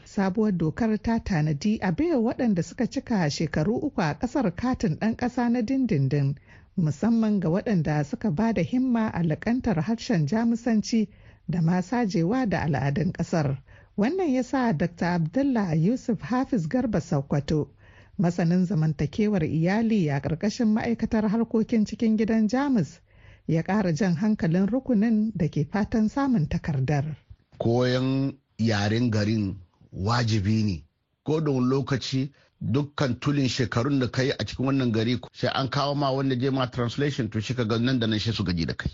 Sabuwar 0.04 0.52
dokar 0.56 0.98
ta 1.02 1.18
tanadi 1.18 1.78
a 1.82 1.92
baiwa 1.92 2.32
waɗanda 2.34 2.62
suka 2.64 2.86
cika 2.86 3.30
shekaru 3.30 3.74
uku 3.84 4.00
a 4.00 4.14
ƙasar 4.14 4.54
katin 4.56 4.96
ɗan 4.98 5.16
ƙasa 5.16 5.48
na 5.50 5.60
dindindin 5.62 6.34
musamman 6.76 7.40
ga 7.40 7.48
waɗanda 7.48 8.04
suka 8.04 8.30
ba 8.30 8.52
da 8.52 8.62
himma 8.62 9.08
a 9.12 9.22
laƙantar 9.22 9.80
harshen 9.82 10.26
jamusanci 10.26 11.08
da 11.48 11.60
masajewa 11.62 12.46
da 12.48 12.60
al'adun 12.62 13.12
ƙasar. 13.12 13.58
Wannan 13.96 14.28
ya 14.34 14.42
sa 14.44 14.72
Dr. 14.72 15.06
Abdullah 15.06 15.72
Yusuf 15.72 16.20
Hafiz 16.20 16.68
Garba 16.68 17.00
Sokoto, 17.00 17.70
masanin 18.18 18.66
zamantakewar 18.66 19.44
iyali 19.44 20.10
a 20.10 20.20
ƙarƙashin 20.20 20.68
ma'aikatar 20.74 21.28
harkokin 21.28 21.84
cikin 21.86 22.16
gidan 22.18 22.48
Jamus, 22.48 23.00
ya 23.46 23.62
ƙara 23.62 23.94
jan 23.94 24.14
hankalin 24.16 24.66
rukunin 24.68 25.32
da 25.34 25.48
ke 25.48 25.64
fatan 25.72 26.08
samun 26.08 26.46
takardar. 26.48 27.16
Koyon 27.58 28.36
yaren 28.58 29.10
garin 29.10 29.56
wajibi 29.92 30.62
ne, 30.64 30.84
ko 31.24 31.40
da 31.40 31.50
lokaci 31.52 32.32
dukkan 32.60 33.20
tulin 33.20 33.48
shekarun 33.48 33.98
da 34.00 34.08
kai 34.08 34.30
a 34.30 34.44
cikin 34.44 34.66
wannan 34.66 34.92
gari 34.92 35.18
sai 35.32 35.48
an 35.54 35.68
kawo 35.70 35.94
ma 35.94 36.10
wanda 36.10 36.36
je 36.36 36.50
ma 36.50 36.66
translation 36.66 37.30
to 37.30 37.40
shi 37.40 37.54
ka 37.54 37.64
ga 37.64 37.78
nan 37.78 37.98
da 37.98 38.06
nan 38.06 38.18
shi 38.18 38.32
su 38.32 38.44
gaji 38.44 38.66
da 38.66 38.74
kai 38.74 38.90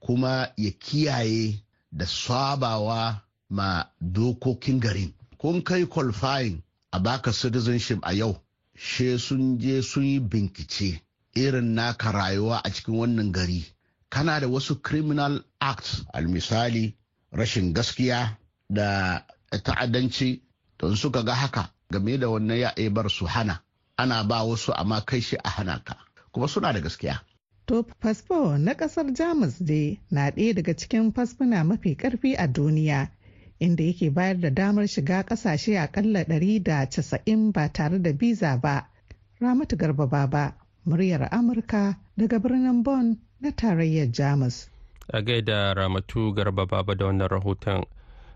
kuma 0.00 0.52
ya 0.56 0.70
kiyaye 0.70 1.58
da 1.92 2.06
sabawa 2.06 3.23
ma 3.50 3.84
dokokin 4.00 4.80
garin. 4.80 5.12
Kun 5.38 5.62
kai 5.62 5.84
qualifying 5.86 6.62
a 6.92 7.00
baka 7.00 7.32
citizenship 7.32 7.98
a 8.02 8.12
yau 8.14 8.40
she 8.76 9.18
sun 9.18 9.58
je 9.58 9.82
sun 9.82 10.04
yi 10.04 10.18
bincike 10.20 11.00
irin 11.36 11.74
naka 11.74 12.12
rayuwa 12.12 12.60
a 12.64 12.70
cikin 12.70 12.94
wannan 12.94 13.32
gari. 13.32 13.64
Kana 14.10 14.40
da 14.40 14.46
wasu 14.48 14.82
criminal 14.82 15.44
acts 15.60 16.02
almisali 16.14 16.94
rashin 17.32 17.72
gaskiya 17.74 18.38
da 18.70 19.20
ta'addanci 19.50 20.40
don 20.78 20.96
suka 20.96 21.22
ga 21.22 21.34
haka 21.34 21.70
game 21.90 22.18
da 22.18 22.26
wannan 22.28 22.58
ya 22.58 22.90
bar 22.90 23.10
su 23.10 23.26
hana. 23.26 23.60
Ana 23.98 24.24
ba 24.24 24.42
wasu 24.44 24.72
amma 24.72 25.00
kai 25.06 25.20
shi 25.20 25.36
a 25.44 25.48
hana 25.48 25.82
ka. 25.84 25.96
Kuma 26.32 26.48
suna 26.48 26.72
da 26.72 26.80
gaskiya. 26.80 27.20
To 27.66 27.84
fasfo 28.00 28.58
na 28.58 28.74
ƙasar 28.74 29.12
Jamus 29.14 29.58
dai 29.58 30.00
na 30.10 30.30
ɗaya 30.30 30.54
daga 30.54 30.74
cikin 30.76 31.12
fasfuna 31.12 31.64
mafi 31.64 31.96
ƙarfi 31.96 32.34
a 32.38 32.46
duniya 32.48 33.10
inda 33.60 33.82
yake 33.84 34.10
bayar 34.10 34.40
da 34.40 34.50
damar 34.50 34.84
shiga 34.88 35.22
ƙasashe 35.22 35.78
akalla 35.78 36.24
ɗari 36.24 36.62
da 36.62 36.86
casa'in 36.86 37.52
ba 37.52 37.68
tare 37.68 37.98
da 37.98 38.12
biza 38.12 38.60
ba. 38.60 38.86
Ramatu 39.40 39.76
Garba 39.76 40.06
Baba, 40.06 40.54
muryar 40.86 41.28
Amurka 41.30 41.96
daga 42.18 42.38
birnin 42.38 42.82
Bonn 42.82 43.18
na 43.40 43.50
tarayyar 43.50 44.10
Jamus. 44.12 44.68
A 45.12 45.22
gaida 45.22 45.74
Ramatu 45.76 46.34
Garba 46.34 46.66
Baba 46.68 46.94
da 46.94 47.04
wannan 47.06 47.28
rahoton. 47.28 47.84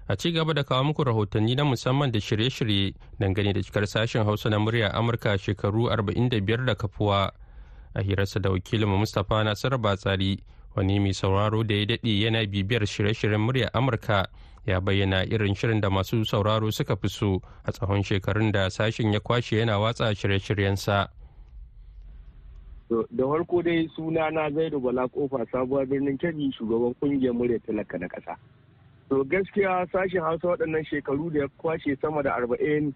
A 0.08 0.16
ci 0.16 0.32
gaba 0.32 0.54
da 0.54 0.62
kawo 0.64 0.84
muku 0.84 1.04
rahotanni 1.04 1.56
na 1.56 1.64
musamman 1.64 2.10
da 2.12 2.18
shirye-shirye 2.18 2.94
dangane 3.20 3.52
da 3.54 3.60
cikar 3.62 3.87
sashen 3.87 4.25
Hausa 4.25 4.48
na 4.50 4.58
muryar 4.58 4.92
Amurka 4.94 5.38
shekaru 5.38 5.88
45 5.90 6.66
da 6.66 6.75
kafuwa. 6.75 7.30
A 7.94 8.02
hirarsa 8.02 8.40
da 8.40 8.50
wakilinmu 8.50 8.98
Mustapha 8.98 9.44
Nasir 9.44 9.76
Batsari 9.78 10.38
wani 10.76 10.98
mai 11.00 11.12
sauraro 11.14 11.62
da 11.64 11.75
ya 11.75 11.84
daɗe 11.87 12.20
yana 12.20 12.46
bibiyar 12.46 12.82
shirye-shiryen 12.87 13.40
muryar 13.40 13.70
Amurka 13.72 14.26
ya 14.70 14.80
bayyana 14.80 15.25
irin 15.25 15.54
shirin 15.54 15.80
da 15.80 15.90
masu 15.90 16.25
sauraro 16.25 16.70
suka 16.70 16.96
fi 16.96 17.08
so 17.08 17.40
a 17.64 17.72
tsawon 17.72 18.02
shekarun 18.02 18.52
da 18.52 18.68
sashen 18.70 19.12
ya 19.12 19.20
kwashe 19.20 19.58
yana 19.58 19.78
watsa 19.78 20.14
shirye-shiryensa. 20.14 21.08
da 22.88 23.25
farko 23.28 23.62
dai 23.62 23.88
suna 23.96 24.30
na 24.30 24.50
zaidu 24.50 24.80
bala 24.80 25.08
ƙofa 25.08 25.46
sabuwar 25.52 25.87
birnin 25.87 26.18
kebbi 26.18 26.52
shugaban 26.52 26.94
ƙungiyar 27.00 27.34
murya 27.34 27.58
talaka 27.60 27.98
na 27.98 28.08
ƙasa 28.08 28.37
to 29.10 29.25
gaskiya 29.25 29.87
sashen 29.92 30.22
hausa 30.22 30.48
waɗannan 30.48 30.84
shekaru 30.87 31.30
da 31.32 31.38
ya 31.40 31.48
kwashe 31.58 31.96
sama 32.00 32.22
da 32.22 32.32
arba'in 32.34 32.94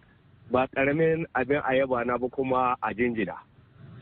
ba 0.51 0.67
ƙaramin 0.69 1.27
abin 1.35 1.61
a 1.65 1.75
yaba 1.75 2.05
na 2.07 2.19
ba 2.19 2.29
kuma 2.29 2.77
a 2.83 2.95
jinjina 2.95 3.37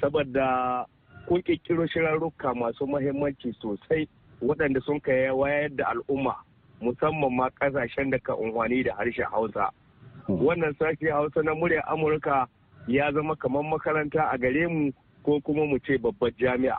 saboda 0.00 0.86
kun 1.26 1.42
ƙirƙiro 1.42 1.86
shirarruka 1.90 2.54
masu 2.54 2.86
mahimmanci 2.86 3.52
sosai 3.62 4.08
waɗanda 4.42 4.80
sun 4.84 5.00
kai 5.00 5.30
wayar 5.30 5.70
da 5.76 5.84
al'umma 5.90 6.34
musamman 6.80 7.32
ma 7.36 7.48
ƙasashen 7.50 8.10
da 8.10 8.18
ka 8.18 8.34
unhwani 8.34 8.84
da 8.84 8.94
harshen 8.96 9.26
hausa. 9.30 9.70
Wannan 10.28 10.74
sashen 10.78 11.12
hausa 11.12 11.42
na 11.42 11.54
murya 11.54 11.82
amurka 11.88 12.46
ya 12.86 13.12
zama 13.12 13.36
kamar 13.36 13.62
makaranta 13.62 14.30
a 14.32 14.38
gare 14.38 14.68
mu 14.68 14.92
ko 15.24 15.40
kuma 15.40 15.66
mu 15.66 15.78
ce 15.78 15.98
babbar 15.98 16.30
jami'a. 16.38 16.78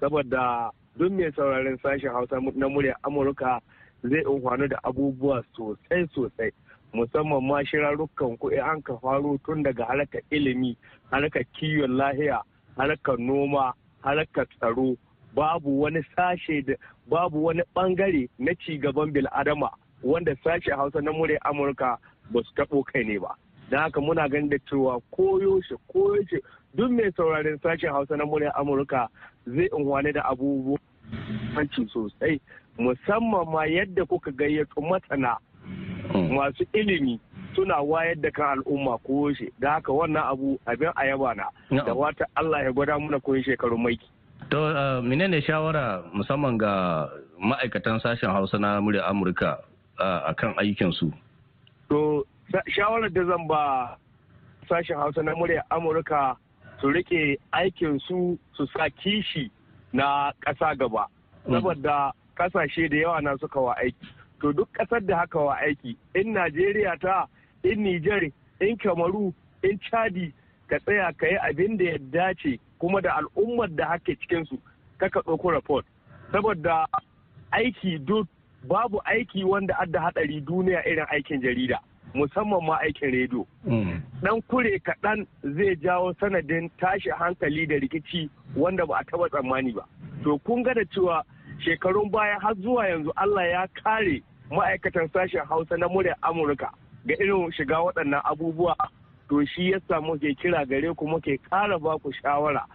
Saboda 0.00 0.70
duk 0.96 1.12
mai 1.12 1.30
sauraren 1.32 1.78
sashen 1.82 2.12
hausa 2.12 2.40
na 2.54 2.68
muryar 2.68 2.94
amurka 3.04 3.60
zai 4.02 4.22
amfani 4.24 4.68
da 4.68 4.76
abubuwa 4.84 5.42
sosai 5.56 6.06
sosai. 6.14 6.50
Musamman 6.94 7.42
ma 7.46 7.62
shirarrukan 7.64 8.38
kuɗi 8.38 8.58
an 8.62 8.82
ka 8.82 8.96
faro 8.98 9.38
tun 9.46 9.62
daga 9.62 9.84
harkar 9.86 10.22
ilimi 10.30 10.76
harkar 11.10 11.44
kiwon 11.54 11.96
lahiya 11.96 12.42
harkar 12.76 13.18
noma 13.18 13.72
harkar 14.02 14.46
tsaro 14.58 14.96
babu 15.34 15.80
wani 15.82 16.02
sashe 16.16 16.62
da 16.62 16.74
babu 17.10 17.44
wani 17.44 17.62
ɓangare 17.76 18.28
na 18.38 18.52
cigaban 18.54 19.12
bil'adama 19.12 19.70
wanda 20.02 20.36
sashen 20.44 20.74
hausa 20.76 21.00
na 21.00 21.12
muryar 21.12 21.38
amurka 21.44 21.98
ba 22.30 22.40
su 22.42 22.54
taɓo 22.54 22.82
kai 22.84 23.04
ne 23.04 23.18
ba. 23.18 23.34
Don 23.70 23.80
haka 23.80 24.00
muna 24.00 24.28
ganin 24.28 24.48
da 24.50 24.56
cewa 24.68 25.00
koyaushe 25.12 25.76
koyaushe 25.92 26.40
duk 26.74 26.90
mai 26.90 27.10
sauraren 27.16 27.58
sashen 27.62 27.90
hausa 27.92 28.16
na 28.16 28.24
muryar 28.24 28.52
amurka 28.56 29.08
zai 29.46 29.68
unwane 29.68 30.12
da 30.12 30.22
abubuwan 30.24 30.78
sosai 31.92 32.40
musamman 32.78 33.46
ma 33.52 33.64
yadda 33.66 34.06
kuka 34.06 34.30
gayyato 34.30 34.80
masana 34.80 35.36
masu 36.30 36.64
ilimi 36.72 37.20
suna 37.54 37.82
wayar 37.82 38.16
da 38.20 38.30
kan 38.30 38.58
al'umma 38.58 38.98
koyaushe. 38.98 39.52
Da 39.60 39.70
haka 39.72 39.92
wannan 39.92 40.22
abu 40.30 40.58
abin 40.66 40.90
a 40.96 41.06
yaba 41.06 41.34
na. 41.34 41.44
Da 41.84 41.94
wata 41.94 42.26
allah 42.36 42.64
ya 42.64 42.72
gwada 42.72 42.98
muna 42.98 43.20
koyi 43.20 43.42
shekarun 43.44 43.82
maiki 43.82 44.06
To 44.50 44.58
menene 45.06 45.38
shawara 45.46 46.02
musamman 46.10 46.58
ga 46.58 47.06
ma'aikatan 47.38 48.02
sashen 48.02 48.30
hausa 48.34 48.58
na 48.58 48.80
muryar 48.82 49.06
amurka 49.06 49.62
a 49.98 50.34
kan 50.34 50.54
aikinsu? 50.58 51.12
To 51.88 52.26
shawarar 52.74 53.14
da 53.14 53.22
zan 53.30 53.46
ba 53.46 53.94
sashen 54.68 54.96
hausa 54.98 55.22
na 55.22 55.34
muryar 55.38 55.62
amurka 55.70 56.34
su 56.80 56.88
riƙe 56.90 57.38
aikin 57.54 58.00
su 58.08 58.38
sa 58.74 58.88
kishi 58.98 59.50
na 59.92 60.32
ƙasa 60.42 60.74
gaba. 60.78 61.06
Saboda 61.46 62.10
ƙasashe 62.36 62.90
da 62.90 62.96
yawa 62.96 63.22
na 63.22 63.36
suka 63.38 63.60
wa 63.60 63.74
aiki. 63.78 64.06
To 64.40 64.52
duk 64.52 64.68
ƙasar 64.74 65.06
da 65.06 65.16
haka 65.22 65.38
wa 65.38 65.54
aiki 65.62 65.94
in 66.18 66.34
najeriya 66.34 66.98
ta 67.00 67.26
in 67.62 67.84
niger 67.84 68.22
in 68.60 68.76
kamaru 68.82 69.32
in 69.62 69.78
chadi 69.78 70.32
ka 70.68 70.78
tsaya 70.82 71.12
ka 71.16 71.26
yi 71.26 71.38
abin 71.38 71.78
da 71.78 71.84
ya 71.84 71.98
dace 72.10 72.58
kuma 72.80 73.00
da 73.00 73.16
al'ummar 73.20 73.68
da 73.76 73.86
hake 73.86 74.16
cikinsu 74.16 74.58
kaka 74.98 75.20
ɗauko 75.20 75.50
report 75.52 75.86
saboda 76.32 76.86
aiki 77.52 77.98
duk 77.98 78.26
babu 78.68 79.00
aiki 79.04 79.44
wanda 79.44 79.74
adda 79.78 80.00
haɗari 80.00 80.40
duniya 80.40 80.82
irin 80.88 81.06
aikin 81.10 81.40
jarida 81.42 81.78
musamman 82.14 82.64
ma 82.66 82.76
aikin 82.82 83.10
rediyo. 83.12 83.46
Dan 84.22 84.42
kure 84.50 84.78
kaɗan 84.82 85.26
zai 85.42 85.76
jawo 85.76 86.12
sanadin 86.20 86.70
tashi 86.80 87.10
hankali 87.10 87.66
da 87.66 87.74
rikici 87.78 88.28
wanda 88.56 88.86
ba 88.86 88.98
a 88.98 89.04
taɓa 89.04 89.28
tsammani 89.30 89.72
ba. 89.74 89.84
To 90.24 90.38
kun 90.38 90.62
ga 90.62 90.74
da 90.74 90.82
cewa 90.90 91.22
shekarun 91.64 92.10
baya 92.10 92.38
har 92.42 92.54
zuwa 92.54 92.88
yanzu 92.88 93.12
Allah 93.16 93.46
ya 93.50 93.66
kare 93.84 94.22
ma'aikatan 94.50 95.08
sashen 95.12 95.46
Hausa 95.48 95.76
na 95.76 95.86
muryar 95.88 96.16
Amurka 96.22 96.70
ga 97.06 97.14
irin 97.14 97.52
shiga 97.52 97.78
waɗannan 97.78 98.20
abubuwa. 98.24 98.74
To 99.30 99.44
shi 99.46 99.70
yasa 99.70 100.00
muke 100.02 100.34
kira 100.34 100.66
gare 100.66 100.92
ku 100.94 101.06
muke 101.06 101.38
ƙara 101.50 101.78
ba 101.78 101.98
ku 101.98 102.10
shawara. 102.12 102.66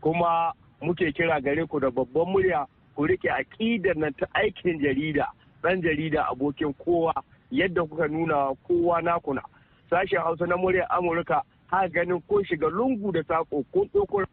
Kuma 0.00 0.52
muke 0.80 1.12
kira 1.12 1.40
gare 1.42 1.66
ku 1.66 1.80
da 1.80 1.90
babban 1.90 2.30
murya 2.32 2.66
ku 2.94 3.02
riƙe 3.06 3.30
aƙidar 3.30 3.96
nan 3.96 4.12
ta 4.14 4.26
aikin 4.34 4.78
jarida 4.80 5.26
ɗan 5.62 5.82
jarida 5.82 6.22
abokin 6.30 6.72
kowa 6.78 7.12
yadda 7.50 7.82
kuka 7.84 8.08
nuna 8.08 8.54
kowa 8.66 9.00
nakuna 9.02 9.42
sashen 9.90 10.18
hausa 10.22 10.46
na 10.46 10.56
muryar 10.56 10.86
amurka 10.90 11.42
ha 11.66 11.88
ganin 11.88 12.20
ko 12.28 12.42
shiga 12.42 12.68
lungu 12.70 13.12
da 13.12 13.22
sako 13.22 13.64
ko 13.72 13.86
ɗaukar 13.94 14.26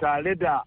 tare 0.00 0.34
da 0.34 0.62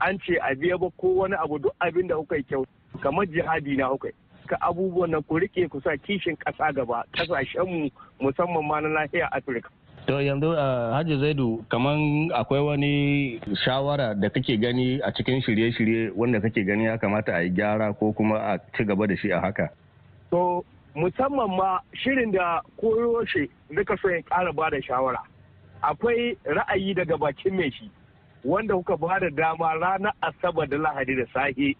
an 0.00 0.18
ce 0.18 0.36
a 0.40 0.54
biya 0.54 0.78
ba 0.78 0.90
ko 0.96 1.08
wani 1.14 1.34
abu 1.34 1.58
duk 1.58 1.72
abin 1.80 2.08
da 2.08 2.16
kuka 2.16 2.36
yi 2.36 2.42
kyau 2.44 2.64
kamar 3.02 3.26
jihadi 3.26 3.76
na 3.76 3.88
kuka 3.88 4.08
ka 4.46 4.56
abubuwan 4.60 5.22
ku 5.28 5.38
riƙe 5.40 5.68
ku 5.68 5.80
sa 5.80 5.96
kishin 5.96 6.36
ƙasa 6.36 6.72
gaba 6.74 7.04
ƙasashenmu 7.12 7.90
musamman 8.20 8.64
ma 8.66 8.80
na 8.80 8.88
nahiyar 8.88 9.28
afirka. 9.32 9.68
To 10.08 10.20
yanzu 10.22 10.56
Hajji 10.92 11.16
Zaidu 11.20 11.64
kaman 11.68 12.30
akwai 12.32 12.60
wani 12.60 13.40
shawara 13.64 14.14
da 14.14 14.30
kake 14.30 14.56
gani 14.56 15.00
a 15.04 15.12
cikin 15.12 15.42
shirye-shirye 15.42 16.12
wanda 16.16 16.40
kake 16.40 16.64
gani 16.64 16.84
ya 16.84 16.98
kamata 16.98 17.36
a 17.36 17.42
yi 17.42 17.50
gyara 17.50 17.92
ko 17.92 18.12
kuma 18.12 18.36
a 18.40 18.58
ci 18.76 18.84
gaba 18.84 19.06
da 19.06 19.14
shi 19.16 19.30
a 19.30 19.40
haka. 19.40 19.68
To 20.30 20.64
musamman 20.96 21.52
ma 21.56 21.80
shirin 21.92 22.32
da 22.32 22.62
koyaushe 22.80 23.48
duka 23.70 23.96
so 24.00 24.08
ya 24.08 24.22
ƙara 24.22 24.52
ba 24.56 24.70
da 24.70 24.80
shawara. 24.80 25.20
Akwai 25.82 26.36
ra'ayi 26.46 26.96
daga 26.96 27.18
bakin 27.18 27.56
mai 27.56 27.70
shi 27.70 27.90
wanda 28.44 28.74
kuka 28.80 28.96
ba 28.96 29.20
da 29.20 29.28
dama 29.28 29.76
ranar 29.76 30.12
asabar 30.24 30.66
da 30.70 30.76
lahadi 30.78 31.16
da 31.20 31.26
sahe 31.36 31.76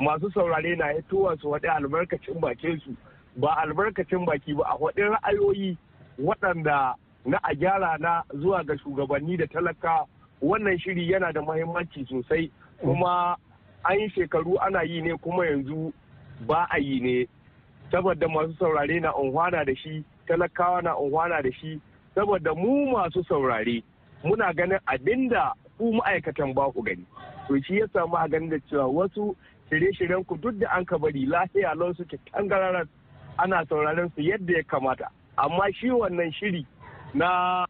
masu 0.00 0.30
saurare 0.30 0.78
na 0.78 0.94
hitowa 0.94 1.34
su 1.42 1.48
waɗi 1.50 1.66
albarkacin 1.66 2.38
bakin 2.40 2.78
su 2.84 2.94
ba 3.36 3.58
albarkacin 3.58 4.22
baki 4.24 4.54
ba 4.54 4.70
a 4.70 4.78
waɗin 4.78 5.10
ra'ayoyi 5.18 5.76
waɗanda 6.22 6.94
na 7.24 7.38
a 7.42 7.54
gyara 7.54 7.98
na 7.98 8.22
zuwa 8.34 8.64
ga 8.64 8.78
shugabanni 8.78 9.36
da 9.36 9.46
talaka. 9.46 10.06
Wannan 10.42 10.78
shiri 10.78 11.10
yana 11.10 11.32
da 11.32 11.42
mahimmanci 11.42 12.06
sosai 12.08 12.50
kuma 12.80 13.36
an 13.84 13.98
yi 14.00 14.08
shekaru 14.10 14.58
ana 14.60 14.82
yi 14.82 15.00
ne 15.02 15.16
kuma 15.18 15.46
yanzu 15.46 15.92
ba 16.46 16.66
a 16.70 16.78
yi 16.78 17.00
ne. 17.00 17.28
Saboda 17.90 18.28
masu 18.28 18.54
saurare 18.58 19.00
na 19.00 19.14
unhwana 19.14 19.64
da 19.64 19.74
shi 19.76 20.04
talakawa 20.26 20.82
na 20.82 20.96
unhwana 20.96 21.42
da 21.42 21.52
shi. 21.52 21.80
Saboda 22.14 22.54
mu 22.54 22.90
masu 22.90 23.24
saurare 23.24 23.82
muna 24.24 24.52
ganin 24.54 24.78
abin 24.86 25.28
da 25.28 25.52
ku 25.78 25.92
ma'aikatan 25.92 26.54
ba 26.54 26.70
ku 26.72 26.82
gani. 26.82 27.06
To 27.48 27.60
shi 27.62 27.78
ya 27.78 27.86
samu 27.92 28.16
a 28.16 28.28
ganin 28.28 28.50
da 28.50 28.58
cewa 28.70 28.86
wasu 28.88 29.36
shirye-shiryen 29.70 30.26
ku 30.26 30.36
duk 30.36 30.58
da 30.58 30.68
an 30.76 30.84
ka 30.84 30.98
bari 30.98 31.26
lafiya 31.26 31.74
lau 31.74 31.94
suke 31.94 32.18
tangararar 32.32 32.86
ana 33.38 33.64
sauraren 33.66 34.10
su 34.14 34.22
yadda 34.22 34.56
ya 34.56 34.62
kamata. 34.62 35.06
Amma 35.38 35.72
shi 35.72 35.86
wannan 35.90 36.32
shiri 36.34 36.66
na 37.14 37.66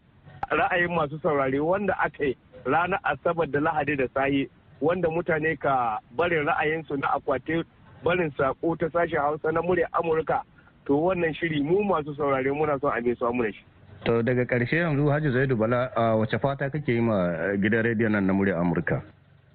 ra'ayin 0.50 0.94
masu 0.94 1.18
saurare 1.22 1.58
wanda 1.60 1.98
aka 1.98 2.24
yi 2.24 2.36
ranar 2.64 3.00
asabar 3.04 3.46
da 3.50 3.60
lahadi 3.60 3.96
da 3.96 4.08
sahi 4.14 4.48
wanda 4.80 5.08
mutane 5.10 5.56
ka 5.58 5.98
barin 6.16 6.46
ra'ayinsu 6.46 6.96
na 7.00 7.08
akwati 7.18 7.62
barin 8.04 8.30
sako 8.36 8.76
ta 8.76 8.86
sashen 8.90 9.18
hausa 9.18 9.52
na 9.52 9.62
murya 9.62 9.88
amurka. 9.92 10.42
To 10.86 10.98
wannan 10.98 11.34
shiri 11.34 11.62
mu 11.62 11.84
masu 11.84 12.14
saurare 12.14 12.50
muna 12.52 12.78
son 12.80 12.90
a 12.90 13.14
su 13.14 13.32
mu 13.32 13.42
da 13.42 13.50
shi. 13.52 13.64
To 14.04 14.22
daga 14.22 14.42
ƙarshe 14.44 14.76
yanzu 14.76 15.06
hajji 15.10 15.30
zaidu 15.30 15.56
bala 15.56 15.90
wace 16.18 16.38
fata 16.38 16.70
kake 16.70 16.88
yi 16.92 17.00
ma 17.00 17.30
gidan 17.62 17.82
rediyon 17.86 18.12
nan 18.12 18.26
na 18.26 18.32
murya 18.32 18.58
amurka? 18.58 19.02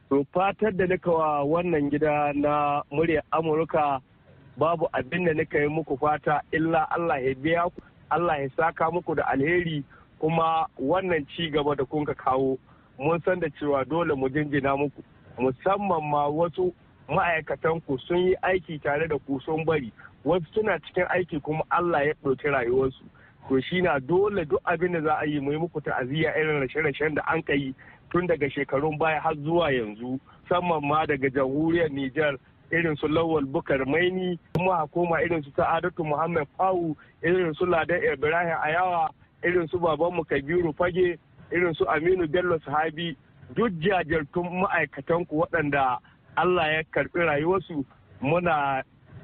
To 0.09 0.23
fatar 0.33 0.71
da 0.71 0.85
nika 0.87 1.11
wa 1.11 1.43
wannan 1.43 1.91
gida 1.91 2.31
na 2.35 2.81
murya 2.91 3.21
amurka 3.31 3.99
babu 4.57 4.87
abin 4.93 5.25
da 5.25 5.33
nika 5.33 5.59
yi 5.59 5.67
muku 5.67 5.97
fata 5.99 6.41
illa 6.51 6.87
allah 6.91 7.19
ya 7.19 7.35
biya 7.35 7.63
ku. 7.75 7.81
Allah 8.09 8.41
ya 8.41 8.49
saka 8.57 8.91
muku 8.91 9.15
da 9.15 9.23
alheri 9.27 9.83
kuma 10.19 10.67
wannan 10.79 11.25
ci 11.35 11.49
gaba 11.49 11.75
da 11.75 11.85
kun 11.85 12.05
ka 12.05 12.13
kawo 12.13 12.57
mun 12.99 13.21
san 13.25 13.39
da 13.39 13.47
cewa 13.59 13.85
dole 13.85 14.15
mu 14.15 14.29
jinjina 14.29 14.77
muku. 14.77 15.03
Musamman 15.37 16.01
ma 16.09 16.27
wasu 16.27 16.73
ma'aikatan 17.09 17.81
ku 17.85 17.97
sun 18.07 18.17
yi 18.17 18.35
aiki 18.41 18.81
tare 18.81 19.07
da 19.07 19.17
ku 19.27 19.39
sun 19.45 19.65
bari 19.65 19.91
wasu 20.25 20.45
suna 20.53 20.79
cikin 20.79 21.05
aiki 21.13 21.39
kuma 21.43 21.63
Allah 21.69 22.05
ya 22.07 22.13
ɗauki 22.23 22.49
rayuwarsu. 22.49 23.03
To 23.49 23.61
shi 23.61 23.81
na 23.81 23.99
dole 23.99 24.45
duk 24.45 24.61
abin 24.65 24.93
da 24.93 25.01
za 25.01 25.13
a 25.21 25.25
yi 25.25 25.39
mu 25.39 25.51
yi 25.51 25.57
muku 25.57 25.81
ta'aziyya 25.81 26.33
irin 26.35 26.61
rashe-rashen 26.65 27.15
da 27.15 27.21
an 27.29 27.43
yi 27.47 27.75
tun 28.11 28.27
daga 28.27 28.49
shekarun 28.49 28.97
baya 28.97 29.19
har 29.21 29.35
zuwa 29.35 29.71
yanzu 29.71 30.19
musamman 30.49 30.81
ma 30.87 31.05
daga 31.05 31.29
jamhuriyar 31.29 31.89
Nijar 31.91 32.37
irin 32.71 32.95
su 32.97 33.07
Lawal 33.07 33.45
Bukar 33.45 33.85
Maini 33.85 34.39
kuma 34.55 34.81
hukuma 34.81 35.21
irin 35.21 35.43
su 35.43 35.51
Sa'adatu 35.55 36.03
Muhammad 36.03 36.47
Fawu 36.57 36.95
irin 37.23 37.53
su 37.53 37.65
Ladan 37.65 38.03
Ibrahim 38.13 38.57
Ayawa 38.63 39.09
irin 39.43 39.67
su 39.67 39.79
babanmu 39.79 40.25
Kabiru 40.25 40.73
Fage 40.73 41.17
irin 41.51 41.73
su 41.73 41.85
Aminu 41.85 42.27
Bello 42.27 42.59
Sahabi 42.65 43.15
duk 43.55 43.71
jajirtun 43.79 44.61
ma'aikatan 44.67 45.25
ku 45.27 45.39
waɗanda 45.45 45.99
Allah 46.35 46.73
ya 46.73 46.81
karɓi 46.91 47.19
rayuwarsu 47.25 47.85
muna 48.21 48.83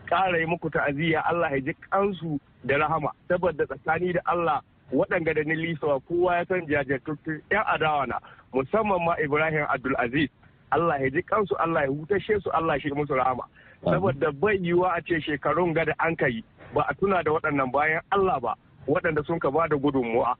ƙara 0.10 0.38
yi 0.40 0.46
muku 0.46 0.70
ta'aziyya 0.70 1.22
Allah 1.26 1.52
ya 1.52 1.60
ji 1.60 1.74
kansu 1.90 2.40
da 2.64 2.78
rahama. 2.78 3.12
Saboda 3.28 3.66
tsakani 3.66 4.14
da 4.14 4.22
Allah 4.26 4.62
waɗanda 4.92 5.34
da 5.36 5.44
ni 5.44 5.56
lisawa 5.56 6.00
kowa 6.00 6.36
ya 6.38 6.46
san 6.46 6.66
jajirtattun 6.68 7.42
'yan 7.52 7.64
adawa 7.68 8.08
na 8.08 8.20
musamman 8.54 9.04
ma 9.06 9.16
Ibrahim 9.24 9.66
Abdulaziz. 9.70 10.30
Allah 10.74 10.98
ya 11.02 11.10
ji 11.10 11.22
kansu 11.24 11.56
Allah 11.62 11.82
ya 11.86 11.90
hutashe 11.94 12.42
su 12.42 12.50
Allah 12.52 12.80
shi 12.82 12.90
musu 12.90 13.14
rahama 13.16 13.46
saboda 13.86 14.32
bai 14.32 14.58
yiwuwa 14.58 14.94
a 14.98 15.02
ce 15.02 15.22
shekarun 15.22 15.74
gada 15.74 15.94
an 16.00 16.16
kai 16.16 16.44
ba 16.74 16.82
a 16.90 16.94
tuna 16.98 17.22
da 17.24 17.32
waɗannan 17.32 17.72
bayan 17.72 18.02
Allah 18.12 18.40
ba 18.42 18.54
waɗanda 18.88 19.22
sun 19.26 19.40
ka 19.40 19.52
ba 19.52 19.68
da 19.70 19.76
gudunmuwa 19.78 20.36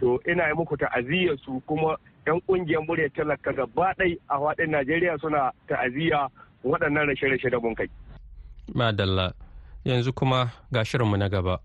to 0.00 0.18
ina 0.26 0.48
yi 0.48 0.54
muku 0.54 0.76
ta'aziyya 0.76 1.36
su 1.44 1.62
kuma 1.66 1.96
yan 2.26 2.40
ƙungiyar 2.48 2.82
murya 2.86 3.08
talaka 3.14 3.52
gaba 3.52 3.94
ɗai 3.98 4.18
a 4.28 4.36
faɗin 4.38 4.70
Najeriya 4.70 5.18
suna 5.20 5.52
ta'aziyya 5.68 6.28
waɗannan 6.64 7.06
rashe-rashe 7.08 7.50
da 7.50 7.58
mun 7.60 7.74
kai. 7.74 7.88
Madalla 8.74 9.32
yanzu 9.84 10.12
kuma 10.12 10.50
ga 10.72 10.84
shirinmu 10.84 11.16
na 11.16 11.28
gaba. 11.28 11.58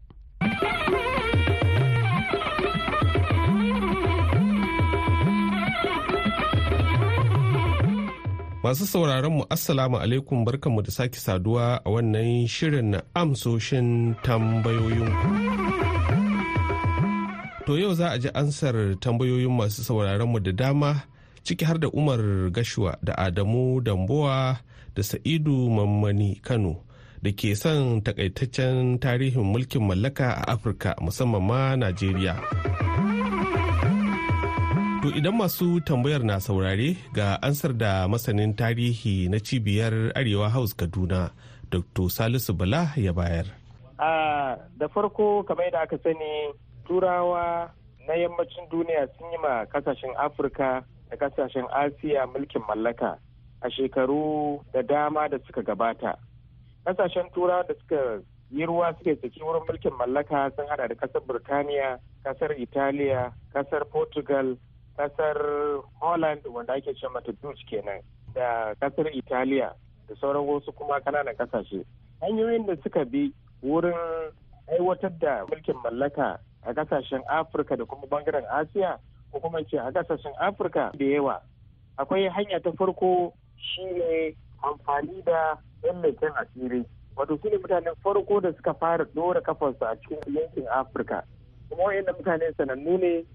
Masu 8.64 8.88
sauraron 8.88 9.34
mu 9.34 9.44
Assalamu 9.52 10.00
alaikum 10.00 10.46
barkanmu 10.48 10.82
da 10.82 10.92
sake 10.92 11.20
saduwa 11.20 11.84
a 11.84 11.90
wannan 11.92 12.48
shirin 12.48 12.96
na 12.96 13.04
amsoshin 13.14 14.16
tambayoyinku. 14.24 15.28
To 17.68 17.76
yau 17.76 17.92
za 17.94 18.16
a 18.16 18.18
ji 18.20 18.30
ansar 18.34 18.96
tambayoyin 19.04 19.52
masu 19.52 19.84
sauraron 19.84 20.32
mu 20.32 20.40
da 20.40 20.52
dama 20.52 21.04
ciki 21.44 21.66
har 21.66 21.78
da 21.78 21.88
Umar 21.92 22.20
Gashuwa 22.56 22.96
da 23.04 23.14
Adamu 23.20 23.82
Damboa 23.84 24.58
da 24.96 25.04
Sa'idu 25.04 25.68
Mammani 25.70 26.40
Kano 26.42 26.88
da 27.22 27.32
ke 27.36 27.56
son 27.60 28.00
takaitaccen 28.00 28.96
tarihin 29.00 29.44
mulkin 29.44 29.84
mallaka 29.84 30.40
a 30.40 30.56
Afirka 30.56 30.96
musamman 31.04 31.44
ma 31.44 31.76
Najeriya. 31.76 32.40
To 35.04 35.12
idan 35.12 35.36
masu 35.36 35.84
tambayar 35.84 36.24
na 36.24 36.40
saurare 36.40 36.96
ga 37.12 37.36
ansar 37.44 37.76
da 37.76 38.08
masanin 38.08 38.56
tarihi 38.56 39.28
na 39.28 39.36
cibiyar 39.36 40.16
Arewa 40.16 40.48
House 40.48 40.72
Kaduna, 40.72 41.28
Dr. 41.70 42.08
Salisu 42.08 42.56
Bala 42.56 42.88
ya 42.96 43.12
bayar. 43.12 43.52
da 44.80 44.88
farko 44.88 45.44
kamar 45.44 45.72
da 45.76 45.82
aka 45.84 46.00
sani 46.00 46.56
turawa 46.88 47.68
na 48.08 48.14
yammacin 48.16 48.64
duniya 48.72 49.12
sun 49.20 49.28
yi 49.32 49.38
ma 49.44 49.66
ƙasashen 49.68 50.16
Afirka 50.16 50.86
da 51.12 51.18
ƙasashen 51.20 51.68
Asiya 51.68 52.24
mulkin 52.32 52.64
mallaka 52.64 53.20
a 53.62 53.68
shekaru 53.76 54.64
da 54.74 54.82
dama 54.88 55.28
da 55.28 55.36
suka 55.46 55.64
gabata. 55.68 56.16
Kasashen 56.88 57.28
turawa 57.36 57.68
da 57.68 57.74
suka 57.76 58.24
yi 58.56 58.64
ruwa 58.66 58.96
suke 59.04 59.20
tsaki 59.20 59.44
wurin 59.44 59.68
mulkin 59.68 59.92
mallaka 60.00 60.48
sun 60.56 60.64
hada 60.72 60.88
da 60.88 60.96
ƙasar 60.96 61.28
Birtaniya, 61.28 62.00
ƙasar 62.24 62.56
Italiya, 62.56 63.34
ƙasar 63.54 63.84
Portugal, 63.92 64.56
ƙasar 64.98 65.38
holland 66.00 66.42
wanda 66.48 66.74
ake 66.74 66.94
ce 66.96 67.08
mata 67.14 67.32
dutch 67.42 67.66
kenan 67.70 68.02
da 68.34 68.74
ƙasar 68.82 69.08
italiya 69.16 69.74
da 70.08 70.16
sauran 70.16 70.46
wasu 70.48 70.72
kuma 70.76 71.00
ƙananan 71.02 71.36
ƙasashe 71.36 71.86
hanyoyin 72.22 72.66
da 72.66 72.76
suka 72.84 73.06
bi 73.06 73.34
wurin 73.64 73.96
aiwatar 74.68 75.12
da 75.20 75.46
mulkin 75.46 75.76
mallaka 75.84 76.40
a 76.66 76.74
ƙasashen 76.74 77.24
afirka 77.28 77.78
da 77.78 77.86
kuma 77.86 78.08
ɓangaren 78.08 78.46
asiya 78.50 79.00
ko 79.32 79.40
kuma 79.40 79.64
ce 79.66 79.78
a 79.80 79.92
ƙasashen 79.92 80.34
afirka 80.40 80.92
da 80.98 81.06
yawa. 81.06 81.42
Akwai 81.98 82.30
hanya 82.30 82.60
ta 82.62 82.72
farko 82.72 83.34
shine 83.58 84.36
amfani 84.64 85.24
da 85.26 85.58
yan 85.84 86.02
asiri. 86.38 86.86
Wato 87.16 87.38
su 87.42 87.50
ne 87.50 87.58
mutanen 87.58 87.96
farko 88.04 88.40
da 88.42 88.52
suka 88.54 88.74
fara 88.74 89.06
dora 89.16 89.42
kafarsu 89.42 89.82
a 89.86 89.96
cikin 89.96 90.20
yankin 90.34 90.68
afirka. 90.68 91.24
Kuma 91.70 91.84
wayannan 91.84 92.16
mutane 92.16 92.54
sanannu 92.58 92.98
ne 93.00 93.26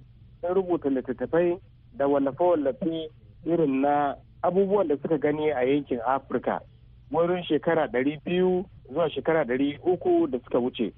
sun 0.40 0.54
rubuta 0.54 0.88
littattafai 0.90 1.58
da 1.96 2.06
wallafe-wallafe 2.06 3.10
irin 3.46 3.80
na 3.80 4.16
abubuwan 4.42 4.88
da 4.88 4.96
suka 4.96 5.18
gani 5.18 5.50
a 5.50 5.62
yankin 5.64 6.00
afirka 6.06 6.60
wurin 7.12 7.42
shekara 7.44 7.86
ɗari 7.86 8.20
biyu 8.24 8.64
zuwa 8.92 9.10
shekara 9.10 9.44
ɗari 9.44 9.78
uku 9.82 10.26
da 10.26 10.38
suka 10.44 10.58
wuce. 10.58 10.92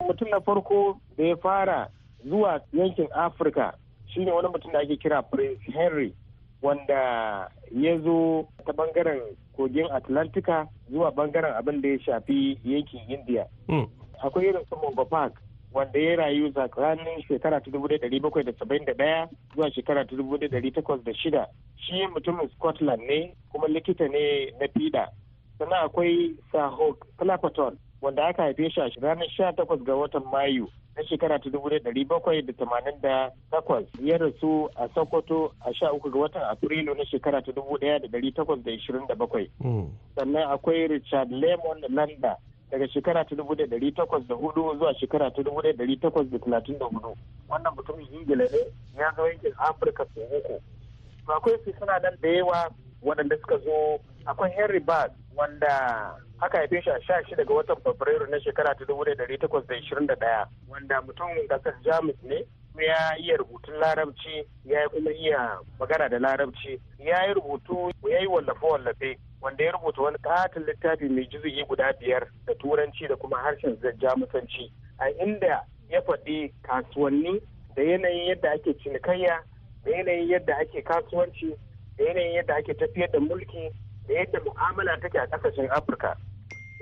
Mutum 0.00 0.28
na 0.30 0.40
farko 0.40 1.00
da 1.18 1.24
ya 1.24 1.36
fara 1.36 1.88
zuwa 2.24 2.60
yankin 2.72 3.08
afirka 3.12 3.74
shine 4.06 4.30
wani 4.32 4.48
mutum 4.48 4.72
da 4.72 4.78
ake 4.78 4.96
kira 4.96 5.22
prince 5.22 5.60
henry 5.72 6.14
wanda 6.62 7.50
ya 7.72 7.98
zo 7.98 8.46
ta 8.66 8.72
ɓangaren 8.72 9.20
kogin 9.56 9.90
atlantika 9.92 10.66
zuwa 10.90 11.10
ɓangaren 11.10 11.54
abin 11.56 11.80
da 11.82 11.88
ya 11.88 11.98
shafi 12.00 12.58
yankin 12.64 13.00
india. 13.08 13.46
Akwai 14.22 14.46
irin 14.48 14.64
su 14.68 14.76
Park 15.10 15.34
wanda 15.72 15.98
ya 16.00 16.16
rayu 16.16 16.50
tsakanin 16.52 17.22
shekara 17.28 17.60
ta 17.60 17.70
dubu 17.70 17.88
ɗari 17.88 18.20
bakwai 18.20 18.44
da 18.44 18.52
saba'in 18.58 18.84
da 18.84 18.92
ɗaya 18.94 19.28
zuwa 19.54 19.70
shekara 19.70 20.04
ta 20.06 20.16
dubu 20.16 20.36
ɗari 20.38 20.72
takwas 20.74 21.00
da 21.04 21.12
shida. 21.14 21.46
Shi 21.76 22.06
mutumin 22.14 22.48
scotland 22.56 23.02
ne 23.06 23.34
kuma 23.52 23.68
likita 23.68 24.08
ne 24.08 24.50
na 24.60 24.66
fida. 24.74 25.08
Sannan 25.58 25.84
akwai 25.84 26.34
sahok 26.52 27.04
clapperton 27.18 27.76
wanda 28.00 28.26
aka 28.26 28.42
haife 28.42 28.70
shi 28.72 28.80
a 28.80 28.88
ranar 29.00 29.28
sha 29.30 29.52
takwas 29.52 29.80
ga 29.84 29.92
watan 29.96 30.22
mayu 30.32 30.68
na 30.96 31.04
shekara 31.04 31.38
ta 31.38 31.50
dubu 31.50 31.68
ɗari 31.68 32.04
bakwai 32.08 32.42
da 32.46 32.52
tamanin 32.52 33.00
da 33.02 33.30
takwas. 33.52 33.84
Ya 34.00 34.16
rasu 34.18 34.68
a 34.76 34.88
sokoto 34.94 35.52
a 35.66 35.74
sha 35.74 35.92
uku 35.92 36.10
ga 36.10 36.18
watan 36.18 36.42
afrilu 36.42 36.94
na 36.96 37.04
shekara 37.04 37.42
ta 37.44 37.52
dubu 37.52 37.76
ɗaya 37.78 38.00
da 38.00 38.08
ɗari 38.08 38.32
takwas 38.34 38.62
da 38.64 38.70
ishirin 38.72 39.06
da 39.06 39.14
bakwai. 39.14 39.50
Sannan 40.16 40.48
akwai 40.48 40.88
richard 40.88 41.30
lemon 41.30 41.84
landa 41.92 42.36
daga 42.70 42.88
shekara 42.88 43.24
ta 43.24 43.34
dubu 43.36 43.54
ɗari 43.54 43.92
takwas 43.94 44.26
da 44.28 44.34
huɗu 44.34 44.78
zuwa 44.78 44.94
shekara 44.94 45.30
ta 45.34 45.42
dubu 45.42 45.60
ɗari 45.62 46.00
takwas 46.00 46.26
da 46.30 46.38
talatin 46.38 46.78
da 46.78 46.84
huɗu. 46.86 47.16
Wannan 47.48 47.74
mutumin 47.76 48.06
ingila 48.12 48.44
ne 48.44 48.58
ya 48.98 49.12
zo 49.16 49.26
yankin 49.26 49.52
afirka 49.58 50.04
sau 50.14 50.22
uku. 50.36 50.60
To 51.26 51.32
akwai 51.32 51.56
su 51.64 51.72
suna 51.78 51.98
nan 52.02 52.16
da 52.20 52.28
yawa 52.28 52.68
waɗanda 53.02 53.36
suka 53.40 53.58
zo 53.58 53.98
akwai 54.26 54.50
henry 54.52 54.80
bad 54.80 55.10
wanda 55.36 56.14
aka 56.40 56.58
haife 56.58 56.82
shi 56.84 56.90
a 56.90 57.00
sha 57.02 57.22
shida 57.24 57.44
ga 57.46 57.54
watan 57.54 57.76
fabrairu 57.84 58.26
na 58.30 58.36
shekara 58.40 58.74
ta 58.76 58.84
dubu 58.84 59.04
ɗari 59.04 59.38
takwas 59.40 59.66
da 59.66 59.74
ishirin 59.74 60.06
da 60.06 60.14
ɗaya 60.14 60.48
wanda 60.68 61.00
mutumin 61.02 61.48
ƙasar 61.48 61.74
jamus 61.84 62.16
ne. 62.22 62.44
Ya 62.82 63.16
iya 63.18 63.36
rubutun 63.36 63.74
larabci 63.74 64.44
ya 64.64 64.88
kuma 64.88 65.10
iya 65.12 65.58
magana 65.78 66.08
da 66.08 66.18
larabci. 66.18 66.80
Ya 66.98 67.26
yi 67.26 67.34
rubutu 67.34 67.92
ya 68.10 68.18
yi 68.20 68.26
wallafe-wallafe 68.26 69.18
wanda 69.40 69.64
ya 69.64 69.72
rubuta 69.72 70.02
wani 70.02 70.18
katin 70.18 70.62
littafi 70.64 71.08
mai 71.08 71.26
juzuyi 71.26 71.64
guda 71.64 71.92
biyar 71.92 72.26
da 72.46 72.54
turanci 72.54 73.08
da 73.08 73.16
kuma 73.16 73.36
harshen 73.38 73.76
jamusanci. 74.00 74.72
A 74.98 75.10
inda 75.10 75.64
ya 75.90 76.00
faɗi 76.02 76.52
kasuwanni 76.62 77.40
da 77.76 77.82
yanayin 77.82 78.26
yadda 78.28 78.50
ake 78.52 78.74
cinikayya 78.74 79.42
da 79.84 79.90
yanayin 79.90 80.28
yadda 80.28 80.56
ake 80.58 80.82
kasuwanci 80.82 81.56
da 81.98 82.04
yanayin 82.04 82.34
yadda 82.34 82.54
ake 82.56 82.74
tafiyar 82.74 83.10
da 83.10 83.20
mulki 83.20 83.70
da 84.08 84.14
yadda 84.14 84.40
mu'amala 84.40 85.00
take 85.00 85.18
a 85.18 85.26
ƙasashen 85.26 85.68
afirka. 85.70 86.16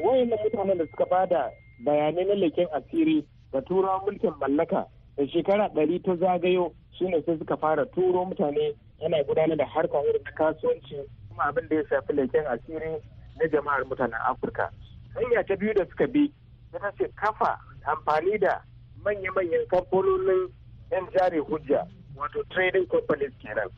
Wayannan 0.05 0.39
mutanen 0.45 0.79
da 0.79 0.85
suka 0.87 1.07
ba 1.07 1.27
da 1.27 1.51
bayanai 1.85 2.25
na 2.27 2.35
leken 2.35 2.67
asiri 2.73 3.25
da 3.53 3.61
turawan 3.63 4.01
mulkin 4.05 4.33
mallaka 4.41 4.87
da 5.17 5.25
shekara 5.29 5.69
ɗari 5.69 6.03
ta 6.05 6.17
zagayo 6.17 6.73
shine 6.99 7.23
sai 7.27 7.39
suka 7.39 7.57
fara 7.57 7.87
turo 7.87 8.25
mutane 8.25 8.75
yana 9.01 9.23
gudanar 9.25 9.57
da 9.57 9.65
harkar 9.67 10.03
irin 10.05 10.25
kasuwanci 10.37 10.97
kuma 11.29 11.45
abin 11.49 11.69
da 11.69 11.77
ya 11.77 11.83
shafi 11.89 12.13
leken 12.13 12.47
asiri 12.47 13.01
na 13.37 13.45
jama'ar 13.49 13.85
mutanen 13.85 14.21
afirka. 14.29 14.71
Hanya 15.15 15.45
ta 15.47 15.57
biyu 15.57 15.75
da 15.75 15.85
suka 15.89 16.07
bi 16.07 16.33
ita 16.75 16.93
ce 16.99 17.09
kafa 17.17 17.59
amfani 17.85 18.39
da 18.41 18.61
manya-manyan 19.05 19.67
kamfanonin 19.69 20.49
yan 20.93 21.07
jari 21.17 21.39
hujja 21.41 21.87
wato 22.17 22.43
trading 22.51 22.87
companies 22.87 23.33
kenan 23.43 23.69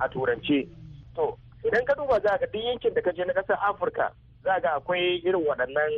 a 0.00 0.08
turance. 0.08 0.66
To 1.14 1.38
idan 1.66 1.84
ka 1.86 1.94
duba 1.94 2.18
za 2.22 2.38
ga 2.38 2.46
duk 2.46 2.62
yankin 2.62 2.94
da 2.94 3.00
ka 3.02 3.10
je 3.12 3.24
na 3.24 3.32
ƙasar 3.34 3.58
afirka 3.62 4.10
za 4.44 4.58
ga 4.60 4.78
akwai 4.78 5.22
irin 5.22 5.42
waɗannan 5.46 5.92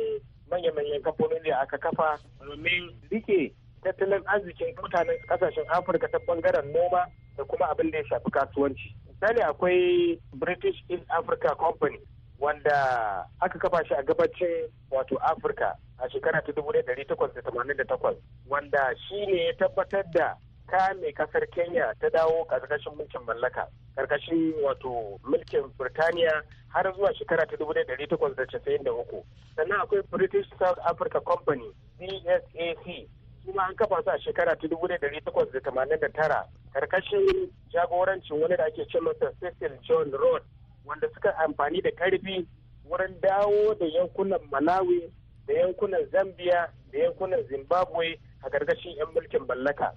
manya-manyan 0.51 1.01
kamfanoni 1.01 1.49
da 1.49 1.61
aka 1.61 1.77
kafa 1.77 2.17
domin 2.41 2.89
riƙe 3.11 3.51
tattalin 3.83 4.23
arzikin 4.25 4.75
mutanen 4.81 5.17
ƙasashen 5.27 5.65
afirka 5.69 6.07
ta 6.11 6.17
ɓangaren 6.27 6.71
noma 6.73 7.05
da 7.37 7.43
kuma 7.43 7.65
abin 7.69 7.91
da 7.91 7.97
ya 7.97 8.03
shafi 8.05 8.31
kasuwanci. 8.31 8.95
Misali 9.07 9.41
akwai 9.41 10.19
british 10.33 10.83
east 10.89 11.03
africa 11.09 11.55
company 11.55 11.99
wanda 12.39 13.25
aka 13.41 13.59
kafa 13.59 13.85
shi 13.87 13.93
a 13.93 14.03
gabacin 14.03 14.67
wato 14.91 15.17
afirka 15.17 15.75
a 15.99 16.09
shekara 16.09 16.41
ta 16.45 16.51
dubu 16.51 16.71
ɗari 16.71 17.05
takwas 17.07 17.33
da 17.33 17.41
tamanin 17.41 17.77
da 17.77 17.83
takwas 17.83 18.15
wanda 18.49 18.95
shi 19.07 19.25
ne 19.25 19.45
ya 19.45 19.53
tabbatar 19.53 20.03
da 20.13 20.35
kame 20.67 21.11
ƙasar 21.13 21.47
kenya 21.55 21.93
ta 22.01 22.09
dawo 22.09 22.45
ƙarƙashin 22.47 22.95
mulkin 22.97 23.21
mallaka 23.25 23.67
ƙarƙashin 23.95 24.53
wato 24.63 25.19
mulkin 25.23 25.71
birtaniya 25.79 26.43
har 26.67 26.93
zuwa 26.95 27.13
shekara 27.15 27.45
ta 27.47 27.55
dubu 27.57 27.73
ɗari 27.73 28.07
takwas 28.09 28.35
da 28.35 28.45
casa'in 28.45 28.83
da 28.83 28.91
uku. 28.91 29.23
Sannan 29.55 29.79
akwai 29.81 30.01
british 30.11 30.47
south 30.59 30.79
africa 30.85 31.21
company 31.21 31.71
bsac 31.99 33.07
kuma 33.45 33.63
an 33.67 33.75
kafa 33.75 34.03
su 34.03 34.09
a 34.09 34.19
shekara 34.19 34.55
ta 34.55 34.67
dubu 34.67 34.87
ɗari 34.87 35.21
takwas 35.23 35.51
da 35.51 35.59
tamanin 35.59 35.99
da 35.99 36.07
tara 36.09 36.47
ƙarƙashin 36.73 37.49
jagorancin 37.73 38.41
wani 38.41 38.57
da 38.57 38.65
ake 38.65 38.85
ce 38.89 38.99
masa 38.99 39.31
cecil 39.39 39.77
john 39.87 40.11
road 40.11 40.41
wanda 40.85 41.07
suka 41.13 41.33
amfani 41.45 41.81
da 41.83 41.89
ƙarfi 41.91 42.45
wurin 42.87 43.19
dawo 43.21 43.75
da 43.79 43.85
yankunan 43.85 44.39
malawi 44.51 45.11
da 45.47 45.53
yankunan 45.53 46.05
zambia 46.11 46.69
da 46.91 46.99
yankunan 46.99 47.43
zimbabwe 47.49 48.15
a 48.43 48.49
gargashin 48.49 48.95
'yan 48.97 49.07
mulkin 49.15 49.47
mallaka. 49.47 49.91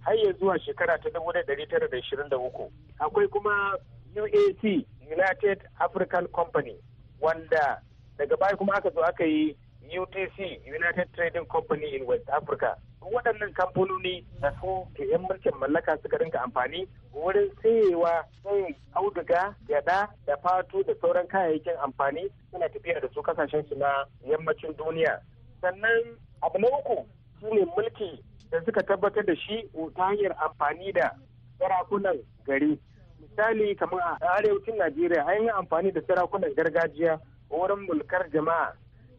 Har 0.00 0.14
ya 0.14 0.32
zuwa 0.38 0.58
shekara 0.58 0.98
ta 1.02 1.10
dubu 1.10 1.32
ɗari 1.32 1.68
tara 1.70 1.88
da 1.88 1.96
ishirin 1.96 2.28
da 2.28 2.36
uku. 2.38 2.70
Akwai 3.00 3.28
kuma 3.30 3.74
uac 4.16 4.62
united 5.10 5.60
african 5.80 6.26
company 6.28 6.76
wanda 7.20 7.82
daga 8.18 8.36
baya 8.36 8.56
kuma 8.56 8.74
aka 8.76 8.90
zo 8.90 9.00
aka 9.02 9.24
yi 9.24 9.56
UTC 9.90 10.60
United 10.66 11.08
Trading 11.14 11.44
Company 11.46 11.96
in 11.96 12.06
West 12.06 12.28
Africa. 12.30 12.76
Waɗannan 13.02 13.52
kamfanoni 13.52 14.24
da 14.40 14.50
su 14.60 14.86
ke 14.94 15.04
'yan 15.10 15.20
mulkin 15.26 15.52
mallaka 15.60 15.98
suka 16.02 16.18
rinka 16.18 16.38
amfani 16.42 16.86
wurin 17.12 17.50
sayewa 17.62 18.24
sai 18.42 18.74
auduga, 18.94 19.54
gyada 19.68 20.08
da 20.26 20.36
fatu 20.42 20.82
da 20.84 20.94
sauran 21.00 21.26
kayayyakin 21.28 21.76
amfani 21.82 22.30
suna 22.50 22.68
tafiya 22.68 23.00
da 23.00 23.08
su 23.14 23.20
ƙasashen 23.22 23.68
su 23.68 23.74
na 23.74 24.06
yammacin 24.26 24.72
duniya. 24.78 25.20
Sannan 25.60 26.16
abu 26.42 26.58
na 26.58 26.68
uku 26.78 27.04
shine 27.40 27.66
mulki 27.76 28.22
da 28.50 28.62
suka 28.64 28.82
tabbatar 28.82 29.26
da 29.26 29.34
shi 29.36 29.68
ta 29.96 30.02
hanyar 30.08 30.32
amfani 30.38 30.92
da 30.92 31.10
sarakunan 31.58 32.16
gari. 32.46 32.78
Misali 33.20 33.74
kamar 33.76 34.00
a 34.00 34.38
arewacin 34.38 34.78
Najeriya 34.78 35.26
an 35.26 35.42
yi 35.42 35.50
amfani 35.50 35.92
da 35.92 36.00
sarakunan 36.06 36.54
gargajiya 36.54 37.18
wurin 37.50 37.84
mulkar 37.86 38.30
jama'a 38.32 38.72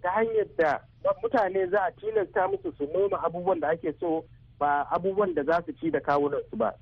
ta 0.04 0.10
hanyar 0.12 0.48
da 0.58 0.80
mutane 1.22 1.68
za 1.72 1.80
a 1.84 1.92
tilasta 1.92 2.48
musu 2.48 2.72
su 2.78 2.88
noma 2.94 3.24
abubuwan 3.24 3.60
da 3.60 3.70
ake 3.70 3.94
so 4.00 4.24
ba 4.60 4.86
abubuwan 4.92 5.34
da 5.34 5.44
za 5.44 5.64
su 5.66 5.72
ci 5.74 5.92
da 5.92 6.00
kawunansu 6.00 6.56
ba. 6.58 6.74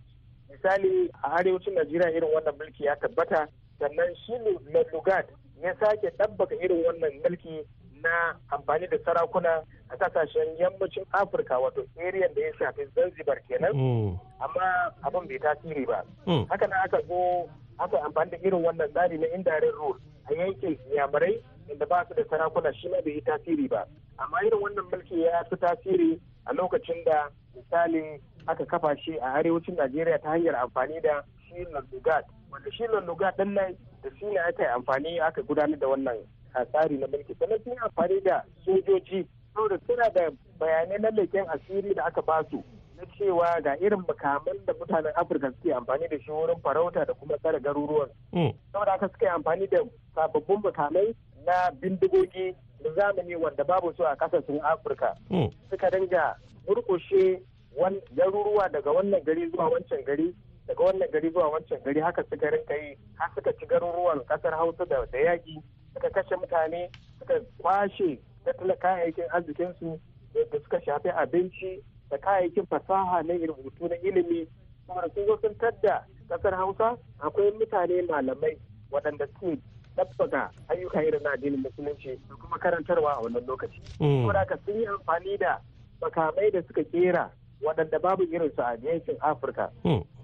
Misali 0.49 1.09
a 1.23 1.37
arewacin 1.37 1.73
najeriya 1.73 2.11
irin 2.11 2.33
wannan 2.33 2.55
mulki 2.57 2.83
ya 2.83 2.95
tabbata 2.95 3.47
sannan 3.79 4.15
shi 4.25 4.33
lugard 4.93 5.25
ya 5.63 5.75
sake 5.79 6.09
ɗabbaka 6.17 6.55
irin 6.63 6.83
wannan 6.85 7.13
mulki 7.23 7.63
na 8.01 8.35
amfani 8.49 8.87
da 8.87 8.97
sarakuna 9.05 9.61
a 9.89 9.95
ƙasashen 9.97 10.57
yammacin 10.59 11.05
afirka 11.11 11.59
wato 11.59 11.85
area 11.97 12.27
da 12.35 12.41
ya 12.41 12.53
shafi 12.59 12.85
zanzibar 12.95 13.37
kenan. 13.47 13.71
Amma 14.41 14.91
abin 15.03 15.27
bai 15.27 15.39
tasiri 15.39 15.85
ba. 15.85 16.03
Haka 16.49 16.67
na 16.67 16.83
aka 16.83 16.97
zo 17.07 17.49
aka 17.79 17.97
amfani 18.03 18.31
da 18.31 18.37
irin 18.37 18.63
wannan 18.65 18.89
tsari 18.91 19.17
na 19.17 19.27
indirect 19.35 19.73
rule 19.77 19.99
a 20.29 20.33
yankin 20.33 20.77
yamurai 20.97 21.41
inda 21.71 21.85
ba 21.85 22.05
su 22.07 22.13
da 22.13 22.23
sarakuna 22.29 22.73
shi 22.73 22.89
ma 22.89 22.97
bai 23.05 23.13
yi 23.13 23.21
tasiri 23.21 23.67
ba. 23.69 23.85
Amma 24.19 24.37
irin 24.45 24.59
wannan 24.61 24.85
mulki 24.91 25.21
ya 25.21 25.43
fi 25.49 25.55
tasiri 25.55 26.19
a 26.45 26.53
lokacin 26.53 27.03
da 27.05 27.29
misali 27.55 28.21
aka 28.47 28.65
kafa 28.65 28.95
shi 28.97 29.17
a 29.19 29.33
arewacin 29.39 29.75
najeriya 29.75 30.19
ta 30.21 30.29
hanyar 30.35 30.55
amfani 30.55 31.01
da 31.01 31.23
shi 31.47 31.65
lullugat 31.71 32.25
wanda 32.51 32.71
shi 32.71 32.83
lullugat 32.87 33.37
ɗin 33.37 33.53
nan 33.53 33.75
da 34.03 34.09
shi 34.19 34.25
ne 34.25 34.39
aka 34.39 34.63
yi 34.63 34.69
amfani 34.69 35.19
aka 35.19 35.41
gudanar 35.43 35.79
da 35.79 35.87
wannan 35.87 36.17
tsari 36.71 36.97
na 36.97 37.07
mulki. 37.07 37.35
Sannan 37.39 37.59
sun 37.63 37.77
amfani 37.79 38.21
da 38.23 38.43
sojoji 38.65 39.27
saboda 39.53 39.79
suna 39.87 40.09
da 40.13 40.29
bayanai 40.59 40.99
na 41.01 41.09
leken 41.09 41.47
asiri 41.49 41.93
da 41.95 42.05
aka 42.05 42.21
ba 42.21 42.43
su 42.51 42.63
na 42.97 43.03
cewa 43.17 43.61
ga 43.63 43.75
irin 43.81 44.03
makaman 44.07 44.57
da 44.65 44.73
mutanen 44.73 45.13
afirka 45.15 45.51
suke 45.51 45.73
amfani 45.73 46.07
da 46.09 46.17
shi 46.19 46.31
wurin 46.31 46.59
farauta 46.61 47.05
da 47.05 47.13
kuma 47.13 47.37
tsare 47.37 47.59
garuruwan. 47.59 48.09
Saboda 48.71 48.91
haka 48.91 49.07
suka 49.09 49.25
yi 49.25 49.31
amfani 49.31 49.67
da 49.67 49.79
sababbin 50.15 50.59
makamai 50.63 51.15
na 51.45 51.71
bindigogi 51.71 52.55
da 52.83 52.91
zamani 52.93 53.35
wanda 53.35 53.63
babu 53.63 53.93
su 53.97 54.03
a 54.05 54.15
ƙasashen 54.15 54.59
afirka. 54.63 55.15
Suka 55.69 55.89
dinga 55.91 56.35
murkushe 56.67 57.41
garuruwa 58.15 58.69
daga 58.71 58.91
wannan 58.91 59.23
gari 59.23 59.49
zuwa 59.49 59.69
wancan 59.69 60.03
gari 60.05 60.35
daga 60.67 60.83
wannan 60.83 61.11
gari 61.11 61.29
zuwa 61.29 61.49
wancan 61.49 61.79
gari. 61.83 62.01
Haka 62.01 62.23
suka 62.23 62.49
rinka 62.49 62.73
yi 62.75 62.97
har 63.15 63.31
suka 63.35 63.53
ci 63.53 63.65
garuruwan 63.65 64.19
ƙasar 64.25 64.53
hausa 64.57 64.85
da 64.85 65.05
yaƙi. 65.17 65.61
Suka 65.93 66.09
kashe 66.09 66.35
mutane 66.35 66.89
suka 67.19 67.41
kwashe 67.61 68.19
tattalin 68.45 68.77
kayayyakin 68.79 69.29
arzikinsu 69.31 69.99
da 70.33 70.59
suka 70.63 70.81
shafi 70.81 71.09
abinci 71.09 71.83
da 72.09 72.17
kayayyakin 72.17 72.65
fasaha 72.67 73.23
na 73.23 73.33
rubutu 73.33 73.89
na 73.89 73.95
ilimi. 73.95 74.47
Saboda 74.87 75.09
sun 75.13 75.25
zo 75.25 75.37
sun 75.41 75.55
tadda 75.57 76.05
ƙasar 76.29 76.53
hausa 76.55 76.97
akwai 77.19 77.51
mutane 77.51 78.01
malamai 78.09 78.57
waɗanda 78.91 79.27
suke 79.39 79.57
ɗabbaka 79.97 80.49
ayyuka 80.69 81.03
irin 81.03 81.23
na 81.23 81.31
addinin 81.33 81.59
musulunci 81.61 82.19
da 82.29 82.35
kuma 82.35 82.57
karantarwa 82.57 83.11
a 83.17 83.21
wannan 83.21 83.45
lokaci. 83.47 83.81
Saboda 83.99 84.39
haka 84.39 84.57
sun 84.65 84.75
yi 84.79 84.85
amfani 84.87 85.37
da 85.37 85.59
makamai 86.01 86.51
da 86.51 86.61
suka 86.67 86.83
kera 86.83 87.29
waɗanda 87.61 87.99
babu 88.01 88.23
irinsu 88.23 88.61
a 88.61 88.77
yankin 88.83 89.17
Afirka. 89.21 89.69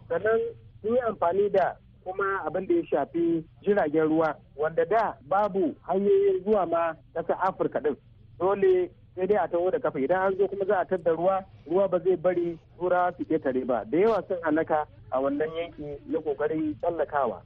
Sannan 0.09 0.39
sun 0.81 0.93
yi 0.95 0.99
amfani 0.99 1.49
da 1.51 1.75
kuma 2.03 2.43
abin 2.45 2.67
da 2.67 2.73
ya 2.75 2.83
shafi 2.85 3.43
jiragen 3.63 4.07
ruwa 4.09 4.35
wanda 4.55 4.85
da 4.85 5.13
babu 5.27 5.75
hanyoyin 5.87 6.43
zuwa 6.43 6.65
ma 6.65 6.93
ƙasar 7.15 7.37
Afirka 7.43 7.79
ɗin. 7.79 7.95
Dole 8.39 8.89
sai 9.17 9.25
dai 9.27 9.37
a 9.41 9.47
taho 9.47 9.71
da 9.71 9.79
kafa 9.79 9.99
idan 9.99 10.21
an 10.29 10.37
zo 10.37 10.47
kuma 10.47 10.65
za 10.65 10.77
a 10.79 10.85
tadda 10.85 11.11
ruwa 11.11 11.43
ruwa 11.69 11.87
ba 11.89 11.99
zai 11.99 12.15
bari 12.15 12.57
turawa 12.79 13.11
su 13.17 13.23
ƙetare 13.25 13.65
ba 13.65 13.83
da 13.89 13.97
yawa 13.97 14.23
sun 14.27 14.37
halaka 14.45 14.85
a 15.11 15.17
wannan 15.21 15.49
yanki 15.57 15.97
na 16.07 16.19
ƙoƙarin 16.19 16.75
tsallakawa. 16.81 17.41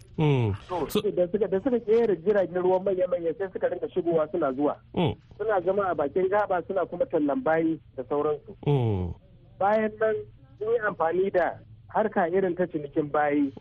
To 0.67 1.11
da 1.11 1.27
suka 1.31 1.79
kera 1.79 2.15
jiragen 2.15 2.59
ruwan 2.63 2.83
manya 2.83 3.07
manya 3.07 3.31
sai 3.37 3.47
suka 3.53 3.69
rinka 3.69 3.87
shigowa 3.89 4.27
suna 4.31 4.51
zuwa. 4.53 4.75
Suna 5.37 5.61
zama 5.65 5.87
a 5.89 5.95
bakin 5.95 6.27
gaba 6.29 6.61
suna 6.67 6.85
kuma 6.85 7.05
tallan 7.05 7.43
bayi 7.43 7.79
da 7.95 8.03
sauransu. 8.03 8.51
Bayan 9.59 9.91
nan 9.99 10.15
sun 10.59 10.67
yi 10.73 10.79
amfani 10.87 11.31
da 11.31 11.53
harka 11.95 12.27
irin 12.27 12.55
ta 12.57 12.65
cinikin 12.67 13.11
bayi. 13.11 13.53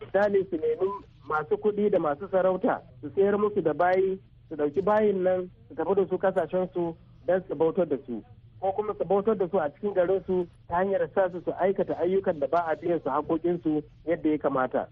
Misali 0.00 0.42
su 0.50 0.56
nemi 0.56 0.90
masu 1.28 1.56
kuɗi 1.60 1.90
da 1.92 1.98
masu 1.98 2.26
sarauta 2.32 2.80
su 3.00 3.10
sayar 3.14 3.36
musu 3.38 3.62
da 3.62 3.72
bayi 3.74 4.18
su 4.48 4.56
ɗauki 4.56 4.82
bayin 4.84 5.22
nan 5.22 5.50
su 5.68 5.74
tafi 5.74 5.94
da 5.94 6.06
su 6.08 6.16
ƙasashen 6.18 6.72
su 6.72 6.96
don 7.26 7.42
su 7.48 7.54
bautar 7.54 7.86
da 7.88 7.96
su 8.06 8.22
ko 8.60 8.72
kuma 8.72 8.94
su 8.98 9.04
bautar 9.04 9.36
da 9.36 9.48
su 9.48 9.58
a 9.60 9.68
cikin 9.70 9.92
garin 9.94 10.22
su 10.26 10.46
ta 10.68 10.76
hanyar 10.76 11.08
sa 11.14 11.28
su 11.30 11.40
su 11.44 11.52
aikata 11.60 11.94
ayyukan 12.00 12.40
da 12.40 12.46
ba 12.46 12.64
a 12.70 12.74
biyan 12.76 13.00
su 13.02 13.10
hakokin 13.10 13.60
su 13.62 13.82
yadda 14.06 14.30
ya 14.30 14.38
kamata. 14.38 14.88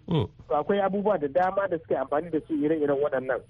To 0.48 0.56
akwai 0.56 0.80
abubuwa 0.80 1.18
da 1.18 1.28
dama 1.28 1.68
da 1.68 1.78
suke 1.78 1.96
amfani 1.96 2.30
da 2.30 2.38
su 2.46 2.54
ire-iren 2.54 2.98
waɗannan. 3.02 3.40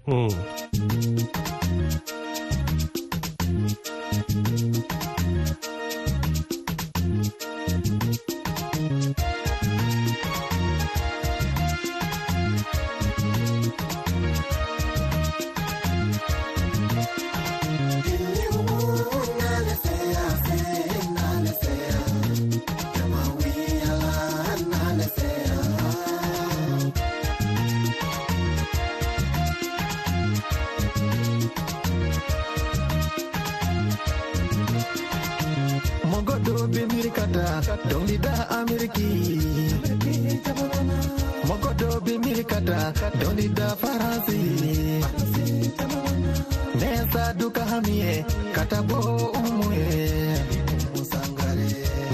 Mirkata 42.95 43.17
dongida 43.19 43.75
faransi 43.75 44.39
nesa 46.79 47.33
duka 47.33 47.65
hamie 47.65 48.25
katabo 48.53 49.31
umwe 49.33 49.85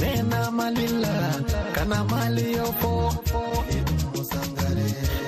nena 0.01 0.51
malila 0.51 1.35
kana 1.75 2.03
maliyofo 2.03 3.13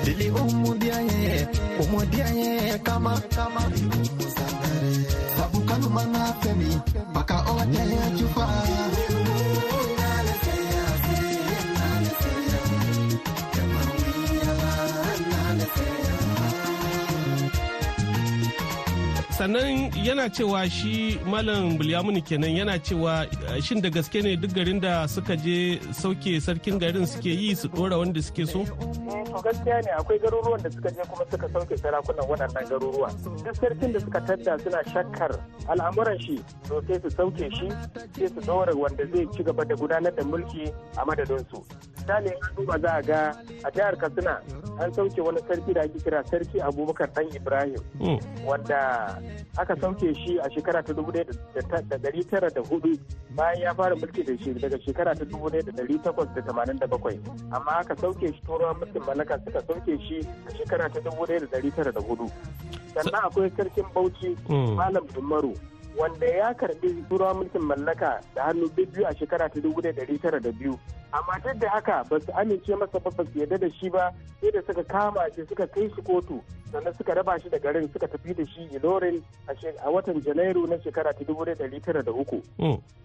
dili 0.06 0.30
umudiaye 0.30 1.48
umudiaye 1.84 2.80
kama 2.84 3.20
kama 3.36 3.62
sabu 5.38 5.60
kanumana 5.62 6.34
femi 6.42 6.78
baka 7.14 7.42
ote 7.42 7.84
chufa 8.18 8.48
sannan 19.44 19.92
yana 20.08 20.30
cewa 20.32 20.64
shi 20.72 21.20
malam 21.28 21.76
bulyamuni 21.78 22.22
kenan 22.28 22.56
yana 22.56 22.76
cewa 22.80 23.14
shin 23.68 23.82
da 23.84 23.90
gaske 23.96 24.16
ne 24.24 24.36
duk 24.44 24.54
garin 24.58 24.80
da 24.80 24.94
suka 25.14 25.36
je 25.46 25.56
sauke 26.02 26.30
sarkin 26.46 26.80
garin 26.84 27.04
suke 27.14 27.26
yi 27.42 27.50
su 27.62 27.68
dora 27.68 27.98
wanda 28.00 28.22
suke 28.28 28.48
so? 28.48 28.64
To 28.64 29.42
gaskiya 29.48 29.82
ne 29.88 29.92
akwai 30.00 30.16
garuruwan 30.24 30.64
da 30.64 30.72
suka 30.72 30.90
je 30.96 31.04
kuma 31.12 31.26
suka 31.34 31.50
sauke 31.56 31.76
sarakunan 31.84 32.24
waɗannan 32.32 32.70
garuruwa. 32.72 33.10
Duk 33.44 33.56
sarkin 33.60 33.92
da 33.98 34.00
suka 34.06 34.20
tadda 34.32 34.56
suna 34.64 34.80
shakkar 34.94 35.32
al'amuran 35.76 36.20
shi 36.28 36.38
to 36.70 36.80
sai 36.88 37.02
su 37.04 37.10
sauke 37.18 37.44
shi 37.60 37.68
sai 38.16 38.28
su 38.38 38.40
dora 38.48 38.72
wanda 38.84 39.04
zai 39.12 39.28
ci 39.36 39.44
gaba 39.44 39.66
da 39.68 39.76
gudanar 39.76 40.16
da 40.16 40.24
mulki 40.24 40.72
a 40.96 41.04
madadinsu. 41.12 41.60
Misali 42.04 42.30
an 42.30 42.56
duba 42.56 42.78
za 42.80 42.94
a 42.96 43.02
ga 43.02 43.22
a 43.64 43.72
jihar 43.72 43.96
katsina 43.98 44.42
an 44.80 44.92
sauke 44.94 45.22
wani 45.22 45.40
sarki 45.48 45.74
da 45.74 45.82
ake 45.82 46.00
kira 46.04 46.24
sarki 46.24 46.60
abubakar 46.62 47.08
dan 47.16 47.28
ibrahim 47.36 47.80
wanda 48.46 49.18
aka 49.58 49.76
sauke 49.82 50.14
shi 50.16 50.40
a 50.40 50.50
shekara 50.50 50.84
ta 50.84 50.94
dubu 50.94 51.12
da 51.12 51.24
dari 51.98 52.24
tara 52.26 52.50
da 52.50 52.62
huɗu 52.62 53.00
bayan 53.36 53.62
ya 53.62 53.74
fara 53.74 53.96
mulki 53.96 54.24
da 54.24 54.36
shi 54.44 54.54
daga 54.54 54.78
shekara 54.86 55.16
ta 55.16 55.26
dubu 55.26 55.50
da 55.50 55.62
dari 55.72 55.98
takwas 56.00 56.28
da 56.36 56.42
tamanin 56.42 56.78
da 56.80 56.88
bakwai. 56.88 57.20
Amma 57.52 57.80
aka 57.80 57.96
sauke 57.96 58.28
shi 58.28 58.42
turawan 58.46 58.76
mulkin 58.80 59.02
mallaka 59.08 59.40
suka 59.46 59.62
sauke 59.68 59.98
shi 60.08 60.20
a 60.48 60.52
shekara 60.58 60.90
ta 60.94 61.00
dubu 61.00 61.26
da 61.26 61.40
dari 61.52 61.72
tara 61.72 61.92
da 61.92 62.02
huɗu. 62.02 62.28
Sannan 62.94 63.22
akwai 63.24 63.50
sarkin 63.58 63.86
bauchi 63.94 64.36
malam 64.76 65.08
umaru 65.18 65.54
wanda 65.98 66.26
ya 66.28 66.54
karɓi 66.54 67.06
turawan 67.10 67.38
mulkin 67.46 67.62
mallaka 67.62 68.20
da 68.36 68.44
hannu 68.52 68.68
biyu 68.76 69.06
a 69.08 69.14
shekara 69.16 69.50
ta 69.50 69.60
dubu 69.62 69.82
da 69.82 69.92
tara 69.94 70.40
da 70.40 70.52
biyu. 70.52 70.78
Amma 71.14 71.38
duk 71.44 71.58
da 71.62 71.70
haka 71.70 72.04
ba 72.10 72.20
su 72.20 72.32
amince 72.34 72.76
masa 72.76 73.00
ba 73.00 73.10
ba 73.12 73.24
su 73.26 73.40
yarda 73.40 73.58
da 73.58 73.70
shi 73.70 73.90
ba 73.90 74.10
sai 74.42 74.52
da 74.52 74.62
suka 74.66 74.84
kama 74.84 75.26
shi 75.36 75.46
suka 75.46 75.68
kai 75.68 75.90
shi 75.96 76.02
kotu 76.02 76.42
sannan 76.72 76.94
suka 76.98 77.14
raba 77.14 77.38
shi 77.40 77.50
da 77.50 77.60
garin 77.60 77.88
suka 77.94 78.08
tafi 78.08 78.34
da 78.34 78.46
shi 78.46 78.66
ilorin 78.74 79.22
a 79.48 79.90
watan 79.92 80.22
janairu 80.26 80.66
na 80.68 80.78
shekara 80.82 81.14
ta 81.14 81.24
dubu 81.24 81.46
da 81.46 81.54
tara 81.56 82.02
da 82.04 82.12
uku. 82.12 82.42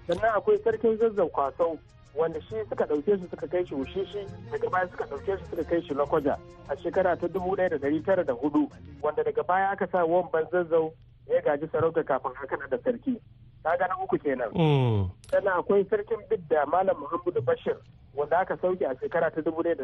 Sannan 0.09 0.33
akwai 0.37 0.57
sarkin 0.64 0.97
zazzau 0.99 1.29
kwasau 1.29 1.79
wanda 2.16 2.40
shi 2.40 2.57
suka 2.68 2.85
ɗauke 2.87 3.18
shi 3.21 3.29
suka 3.31 3.47
kai 3.47 3.64
shi 3.66 3.75
wushishi 3.75 4.25
daga 4.51 4.71
baya 4.71 4.88
suka 4.88 5.05
ɗauke 5.05 5.38
shi 5.38 5.44
suka 5.51 5.64
kai 5.64 5.83
shi 5.83 5.94
lokoja 5.94 6.38
a 6.68 6.77
shekara 6.77 7.16
ta 7.21 7.27
dubu 7.29 7.57
ɗaya 7.57 7.68
da 7.71 7.77
ɗari 7.77 8.05
tara 8.05 8.25
da 8.25 8.33
huɗu 8.33 8.71
wanda 9.03 9.23
daga 9.23 9.42
baya 9.44 9.68
aka 9.71 9.87
sa 9.92 10.05
wamban 10.05 10.49
zazzau 10.51 10.92
ya 11.29 11.40
gaji 11.44 11.68
sarauta 11.73 12.03
kafin 12.05 12.33
haka 12.35 12.57
da 12.71 12.79
sarki. 12.81 13.21
Kaga 13.62 13.87
na 13.88 13.99
uku 14.03 14.18
kenan. 14.18 14.51
Sannan 15.31 15.59
akwai 15.59 15.85
sarkin 15.90 16.21
bidda 16.31 16.66
malam 16.66 16.97
muhammadu 17.01 17.42
bashir 17.42 17.77
wanda 18.14 18.38
aka 18.40 18.57
sauke 18.57 18.83
a 18.87 18.94
shekara 18.97 19.31
ta 19.35 19.40
dubu 19.40 19.62
da 19.62 19.75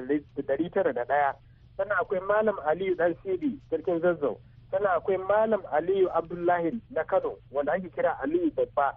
dari 0.42 0.70
tara 0.70 0.92
da 0.92 1.04
ɗaya. 1.04 1.34
Sannan 1.76 1.98
akwai 2.00 2.20
malam 2.26 2.56
aliyu 2.66 2.94
dan 2.96 3.14
sidi 3.22 3.58
sarkin 3.70 4.00
zazzau. 4.00 4.38
Sannan 4.70 4.96
akwai 4.96 5.18
malam 5.18 5.60
aliyu 5.72 6.08
abdullahi 6.14 6.80
na 6.90 7.04
kano 7.04 7.36
wanda 7.52 7.72
ake 7.72 7.90
kira 7.94 8.18
aliyu 8.22 8.50
babba. 8.56 8.94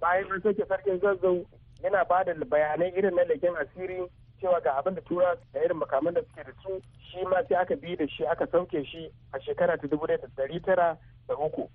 Bayan 0.00 0.32
an 0.32 0.40
sauke 0.42 0.64
sarkin 0.68 1.00
zazzau 1.00 1.44
yana 1.82 2.04
ba 2.08 2.24
da 2.24 2.32
bayanai 2.34 2.92
irin 2.96 3.14
na 3.14 3.22
leken 3.28 3.52
asiri 3.60 4.08
cewa 4.40 4.60
ga 4.62 4.78
abin 4.80 4.94
da 4.94 5.00
tura 5.04 5.36
da 5.52 5.60
irin 5.60 5.76
makaman 5.78 6.14
da 6.14 6.20
suke 6.22 6.44
da 6.46 6.52
su 6.62 6.80
shi 7.10 7.20
ma 7.28 7.42
sai 7.48 7.60
aka 7.60 7.76
bi 7.76 7.96
da 7.96 8.06
shi 8.08 8.24
aka 8.26 8.46
sauke 8.46 8.84
shi 8.86 9.10
a 9.32 9.38
shekara 9.40 9.76
ta 9.80 9.86
dubu 9.86 10.06
da 10.06 10.16
dari 10.36 10.60
tara 10.60 10.96
da 11.28 11.34
uku. 11.36 11.68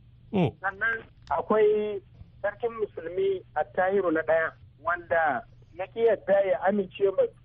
Sannan 0.62 1.04
akwai 1.30 2.02
sarkin 2.42 2.72
musulmi 2.80 3.42
a 3.56 3.64
tahiru 3.64 4.12
na 4.12 4.22
ɗaya 4.22 4.54
wanda 4.84 5.44
ya 5.74 5.86
ƙi 5.88 6.06
yadda 6.06 6.40
ya 6.46 6.58
amince 6.68 7.04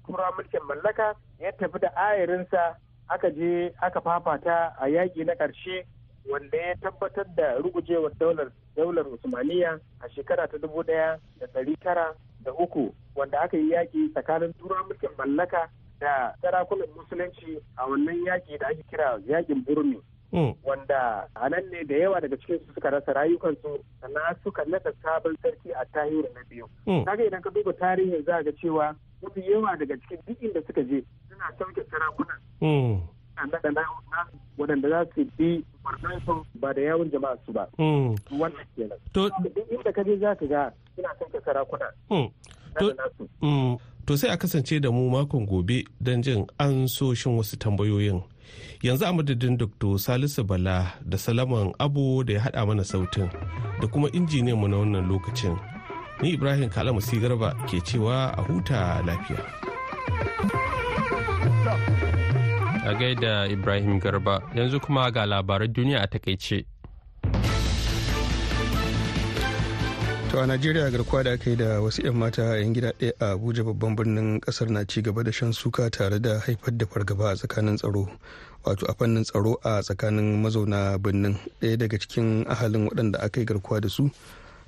ma 0.09 0.31
mulkin 0.37 0.61
mallaka 0.69 1.15
ya 1.39 1.53
tafi 1.53 1.79
da 1.81 1.89
ayarinsa 1.97 2.77
aka 3.09 3.31
je 3.31 3.73
aka 3.83 4.01
fafata 4.01 4.75
a 4.81 4.87
yaƙi 4.89 5.25
na 5.25 5.35
ƙarshe 5.35 5.85
wanda 6.31 6.57
ya 6.59 6.75
tabbatar 6.83 7.27
da 7.37 7.59
rugujewar 7.59 8.13
daular 8.19 8.51
daular 8.77 9.05
usmaniya 9.09 9.81
a 10.01 10.09
shekara 10.09 10.49
ta 10.51 10.59
dubu 10.59 10.83
ɗaya 10.83 11.19
da 11.41 11.47
ɗari 11.47 11.77
tara 11.81 12.15
da 12.45 12.53
uku 12.53 12.95
wanda 13.15 13.39
aka 13.41 13.57
yi 13.57 13.71
yaƙi 13.71 14.13
tsakanin 14.13 14.53
tura 14.59 14.83
mulkin 14.85 15.11
mallaka 15.19 15.69
da 16.01 16.35
sarakunan 16.43 16.89
musulunci 16.97 17.61
a 17.77 17.87
wannan 17.87 18.25
yaƙi 18.27 18.59
da 18.59 18.67
ake 18.69 18.83
kira 18.91 19.21
yaƙin 19.27 19.65
burmi. 19.65 20.01
Wanda 20.65 21.29
a 21.37 21.49
nan 21.49 21.63
ne 21.71 21.85
da 21.85 21.95
yawa 21.95 22.21
daga 22.21 22.37
cikin 22.37 22.59
su 22.67 22.75
suka 22.75 22.91
rasa 22.91 23.13
rayukansu 23.13 23.79
sannan 24.01 24.35
suka 24.45 24.65
nada 24.67 24.93
sabon 25.03 25.37
sarki 25.43 25.71
a 25.73 25.85
tahiru 25.95 26.27
na 26.35 26.43
biyu. 26.51 26.67
Kaga 27.05 27.25
idan 27.25 27.43
ka 27.43 27.51
duba 27.51 27.73
tarihin 27.73 28.25
za 28.27 28.43
ga 28.43 28.53
cewa 28.61 28.95
mafi 29.23 29.41
yawa 29.51 29.77
daga 29.79 29.97
cikin 29.97 30.19
duk 30.27 30.43
inda 30.43 30.61
suka 30.67 30.83
je 30.83 31.05
suna 31.31 31.47
sauke 31.59 31.83
sarakunan. 31.91 32.39
Na 33.35 33.83
waɗanda 34.59 34.89
za 34.89 35.05
su 35.15 35.25
bi 35.39 35.65
su 36.27 36.45
ba 36.55 36.73
da 36.75 36.81
yawun 36.83 37.11
jama'a 37.11 37.37
su 37.47 37.53
ba. 37.53 37.67
Wannan 37.79 38.67
kenan. 38.77 38.99
Duk 39.15 39.33
inda 39.71 39.93
ka 39.93 40.03
je 40.05 40.17
za 40.19 40.35
ka 40.35 40.47
ga 40.47 40.71
suna 40.97 41.09
sauke 41.19 41.39
sarakuna 41.45 41.87
To 44.07 44.17
sai 44.17 44.29
a 44.31 44.37
kasance 44.37 44.81
da 44.83 44.91
mu 44.91 45.09
makon 45.11 45.47
gobe 45.47 45.85
don 46.01 46.21
jin 46.23 46.45
an 46.59 46.85
soshin 46.89 47.37
wasu 47.39 47.57
tambayoyin. 47.57 48.21
Yanzu 48.83 49.05
a 49.07 49.13
madadin 49.13 49.57
Dr. 49.59 49.99
Salisu 49.99 50.45
Bala 50.47 50.93
da 51.05 51.17
Salaman 51.19 51.73
Abu 51.79 52.25
da 52.25 52.33
ya 52.35 52.41
haɗa 52.41 52.67
mana 52.67 52.85
sautin 52.85 53.29
da 53.81 53.87
kuma 53.89 54.09
injiniyan 54.11 54.59
mu 54.59 54.69
na 54.69 54.77
wannan 54.77 55.09
lokacin. 55.09 55.57
Ni 56.23 56.35
Ibrahim 56.35 56.71
Kalamu 56.71 57.01
Garba 57.01 57.55
ke 57.67 57.81
cewa 57.83 58.33
a 58.39 58.43
huta 58.43 59.03
lafiya. 59.07 59.41
A 62.85 62.95
gaida 62.95 63.49
Ibrahim 63.51 64.01
Garba 64.01 64.43
yanzu 64.55 64.81
kuma 64.81 65.11
ga 65.11 65.27
labaran 65.27 65.73
duniya 65.73 66.03
a 66.03 66.07
taƙaice. 66.07 66.65
To 70.35 70.41
a 70.41 70.47
Najeriya 70.47 70.91
garkuwa 70.91 71.25
da 71.25 71.33
aka 71.33 71.51
yi 71.51 71.57
da 71.57 71.81
wasu 71.81 72.03
'yan 72.03 72.17
mata 72.17 72.43
'yan 72.59 72.75
gida 72.75 72.93
ɗaya 72.99 73.13
a 73.21 73.31
Abuja 73.39 73.63
babban 73.65 73.95
birnin 73.97 74.41
ƙasar 74.41 74.69
na 74.69 74.85
ci 74.85 75.01
gaba 75.03 75.23
da 75.23 75.31
shan 75.31 75.53
suka 75.53 75.89
tare 75.91 76.19
da 76.19 76.41
haifar 76.41 76.77
da 76.77 76.87
fargaba 76.87 77.31
a 77.31 77.37
tsakanin 77.37 77.77
tsaro. 77.79 78.11
Wato 78.65 78.83
a 78.91 78.95
fannin 78.95 79.23
tsaro 79.23 79.55
a 79.63 79.79
tsakanin 79.83 80.43
mazauna 80.43 80.99
birnin 80.99 81.39
ɗaya 81.63 81.79
daga 81.79 81.99
cikin 81.99 82.45
ahalin 82.51 82.89
waɗanda 82.91 83.23
aka 83.23 83.41
yi 83.41 83.47
garkuwa 83.47 83.81
da 83.81 83.89
su 83.89 84.11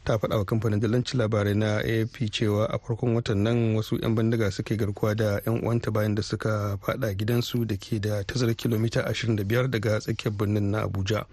ta 0.05 0.17
faɗa 0.19 0.39
wa 0.39 0.45
kamfanin 0.45 0.79
dalanci 0.81 1.17
labarai 1.17 1.57
na 1.57 1.83
AFP 1.83 2.31
cewa 2.31 2.67
a 2.71 2.79
farkon 2.79 3.15
watan 3.19 3.43
nan 3.43 3.75
wasu 3.75 3.99
'yan 4.01 4.15
bindiga 4.15 4.53
suka 4.53 4.71
yi 4.75 4.79
garkuwa 4.79 5.17
da 5.17 5.41
'yan 5.47 5.65
uwanta 5.67 5.91
bayan 5.91 6.15
da 6.15 6.23
suka 6.23 6.79
faɗa 6.79 7.11
gidansu 7.19 7.67
da 7.67 7.75
ke 7.75 7.99
da 7.99 8.23
tazarar 8.23 8.55
kilomita 8.55 9.03
25 9.03 9.67
daga 9.67 9.99
tsakiyar 9.99 10.31
birnin 10.37 10.71
na 10.71 10.87
Abuja. 10.87 11.27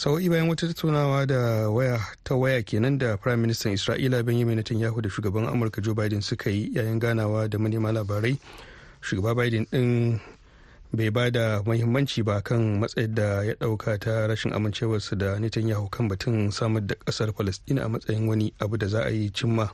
Sau'i 0.00 0.28
bayan 0.32 0.48
wata 0.48 0.64
tattaunawa 0.68 1.26
da 1.28 1.68
waya 1.68 2.00
ta 2.24 2.32
waya 2.34 2.62
kenan 2.64 2.96
da 2.98 3.16
prime 3.20 3.36
minister 3.44 3.68
isra'ila 3.72 4.22
benjamin 4.24 4.56
netanyahu 4.56 5.02
da 5.04 5.10
shugaban 5.12 5.44
amurka 5.44 5.80
joe 5.84 5.92
biden 5.94 6.20
suka 6.24 6.48
yi 6.50 6.70
yayin 6.72 6.96
ganawa 6.98 7.48
da 7.48 7.58
manema 7.58 7.92
labarai. 7.92 8.38
Shugaba 9.04 9.34
biden 9.44 9.66
din 9.70 10.16
bai 10.92 11.10
ba 11.10 11.30
da 11.30 11.60
mahimmanci 11.68 12.24
ba 12.24 12.40
kan 12.40 12.80
matsayin 12.80 13.14
da 13.14 13.44
ya 13.44 13.54
ɗauka 13.60 13.98
ta 14.00 14.26
rashin 14.26 14.52
amincewarsa 14.56 15.16
da 15.18 15.36
netanyahu 15.38 15.90
kan 15.92 16.08
batun 16.08 16.50
samar 16.50 16.80
da 16.86 16.94
ƙasar 17.04 17.32
palestina 17.36 17.84
a 17.84 17.88
matsayin 17.88 18.24
wani 18.26 18.52
abu 18.60 18.76
da 18.80 18.88
za 18.88 19.04
a 19.04 19.10
yi 19.12 19.28
cimma 19.28 19.68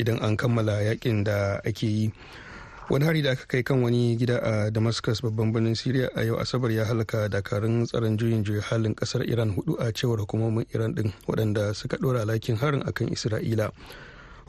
idan 0.00 0.16
an 0.24 0.36
kammala 0.40 0.80
yaƙin 0.88 1.24
da 1.24 1.60
ake 1.68 1.84
yi. 1.86 2.12
Wani 2.90 3.04
hari 3.06 3.22
da 3.22 3.30
aka 3.38 3.46
kai 3.46 3.62
kan 3.62 3.82
wani 3.86 4.16
gida 4.18 4.42
a 4.42 4.70
damascus 4.70 5.22
babban 5.22 5.52
birnin 5.54 5.74
syria 5.78 6.10
a 6.18 6.24
yau 6.26 6.42
asabar 6.42 6.70
ya 6.74 6.82
halaka 6.84 7.28
dakarun 7.30 7.86
tsaron 7.86 8.18
juyin 8.18 8.42
juya 8.42 8.62
halin 8.66 8.94
ƙasar 8.98 9.22
iran 9.30 9.54
huɗu 9.54 9.78
a 9.78 9.92
cewar 9.94 10.18
hukumomin 10.18 10.66
iran 10.74 10.94
din 10.94 11.12
waɗanda 11.30 11.70
suka 11.74 11.96
ɗora 12.02 12.26
alhakin 12.26 12.56
harin 12.58 12.82
akan 12.82 13.14
isra'ila. 13.14 13.70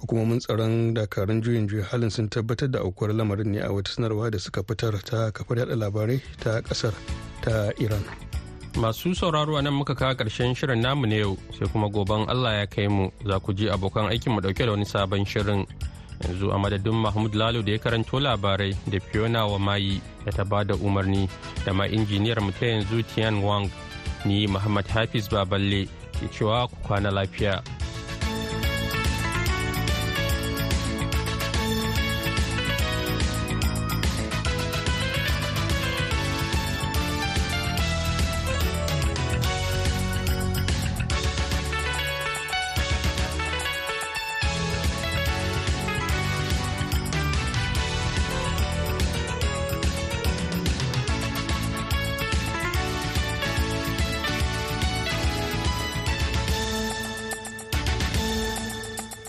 Hukumomin 0.01 0.41
tsaron 0.41 0.93
dakarun 0.97 1.41
juyin 1.45 1.69
juya 1.69 1.85
halin 1.93 2.09
sun 2.09 2.29
tabbatar 2.33 2.65
da 2.71 2.79
aukuwar 2.81 3.13
lamarin 3.13 3.45
ne 3.53 3.59
a 3.61 3.69
wata 3.69 3.93
sanarwa 3.93 4.31
da 4.33 4.39
suka 4.41 4.63
fitar 4.65 4.97
ta 5.05 5.29
kafar 5.29 5.57
yada 5.61 5.75
labarai 5.77 6.17
ta 6.41 6.61
ƙasar 6.65 6.97
ta 7.45 7.69
iran. 7.77 8.01
Masu 8.73 9.13
sauraro 9.13 9.61
nan 9.61 9.73
muka 9.77 9.93
kawo 9.93 10.17
ƙarshen 10.17 10.57
shirin 10.57 10.81
namu 10.81 11.05
na 11.05 11.15
yau 11.21 11.37
sai 11.53 11.69
kuma 11.69 11.89
goben 11.93 12.25
allah 12.25 12.57
ya 12.57 12.65
kai 12.65 12.87
mu 12.89 13.11
za 13.21 13.37
ku 13.39 13.53
ji 13.53 13.69
abokan 13.69 14.09
aikin 14.09 14.33
mu 14.33 14.41
ɗauke 14.41 14.65
da 14.65 14.71
wani 14.73 14.85
sabon 14.89 15.21
shirin. 15.29 15.67
Yanzu 16.23 16.51
a 16.53 16.57
madadin 16.59 16.93
mahmud 16.95 17.33
lalo 17.35 17.61
da 17.61 17.71
ya 17.71 17.79
karanto 17.79 18.19
labarai 18.19 18.75
da 18.87 18.99
fiona 18.99 19.45
wa 19.45 19.59
mayi 19.59 20.01
da 20.25 20.31
ta 20.31 20.43
ba 20.45 20.63
da 20.63 20.75
umarni 20.75 21.29
da 21.65 21.73
ma 21.73 21.85
injiniyar 21.87 22.41
mu 22.41 22.51
ta 22.51 22.65
yanzu 22.65 23.03
tian 23.15 23.41
wang 23.43 23.69
ni 24.25 24.47
muhammad 24.47 24.85
hafiz 24.87 25.29
baballe 25.29 25.87
ke 26.19 26.29
cewa 26.29 26.67
ku 26.69 26.75
kwana 26.85 27.09
lafiya. 27.11 27.80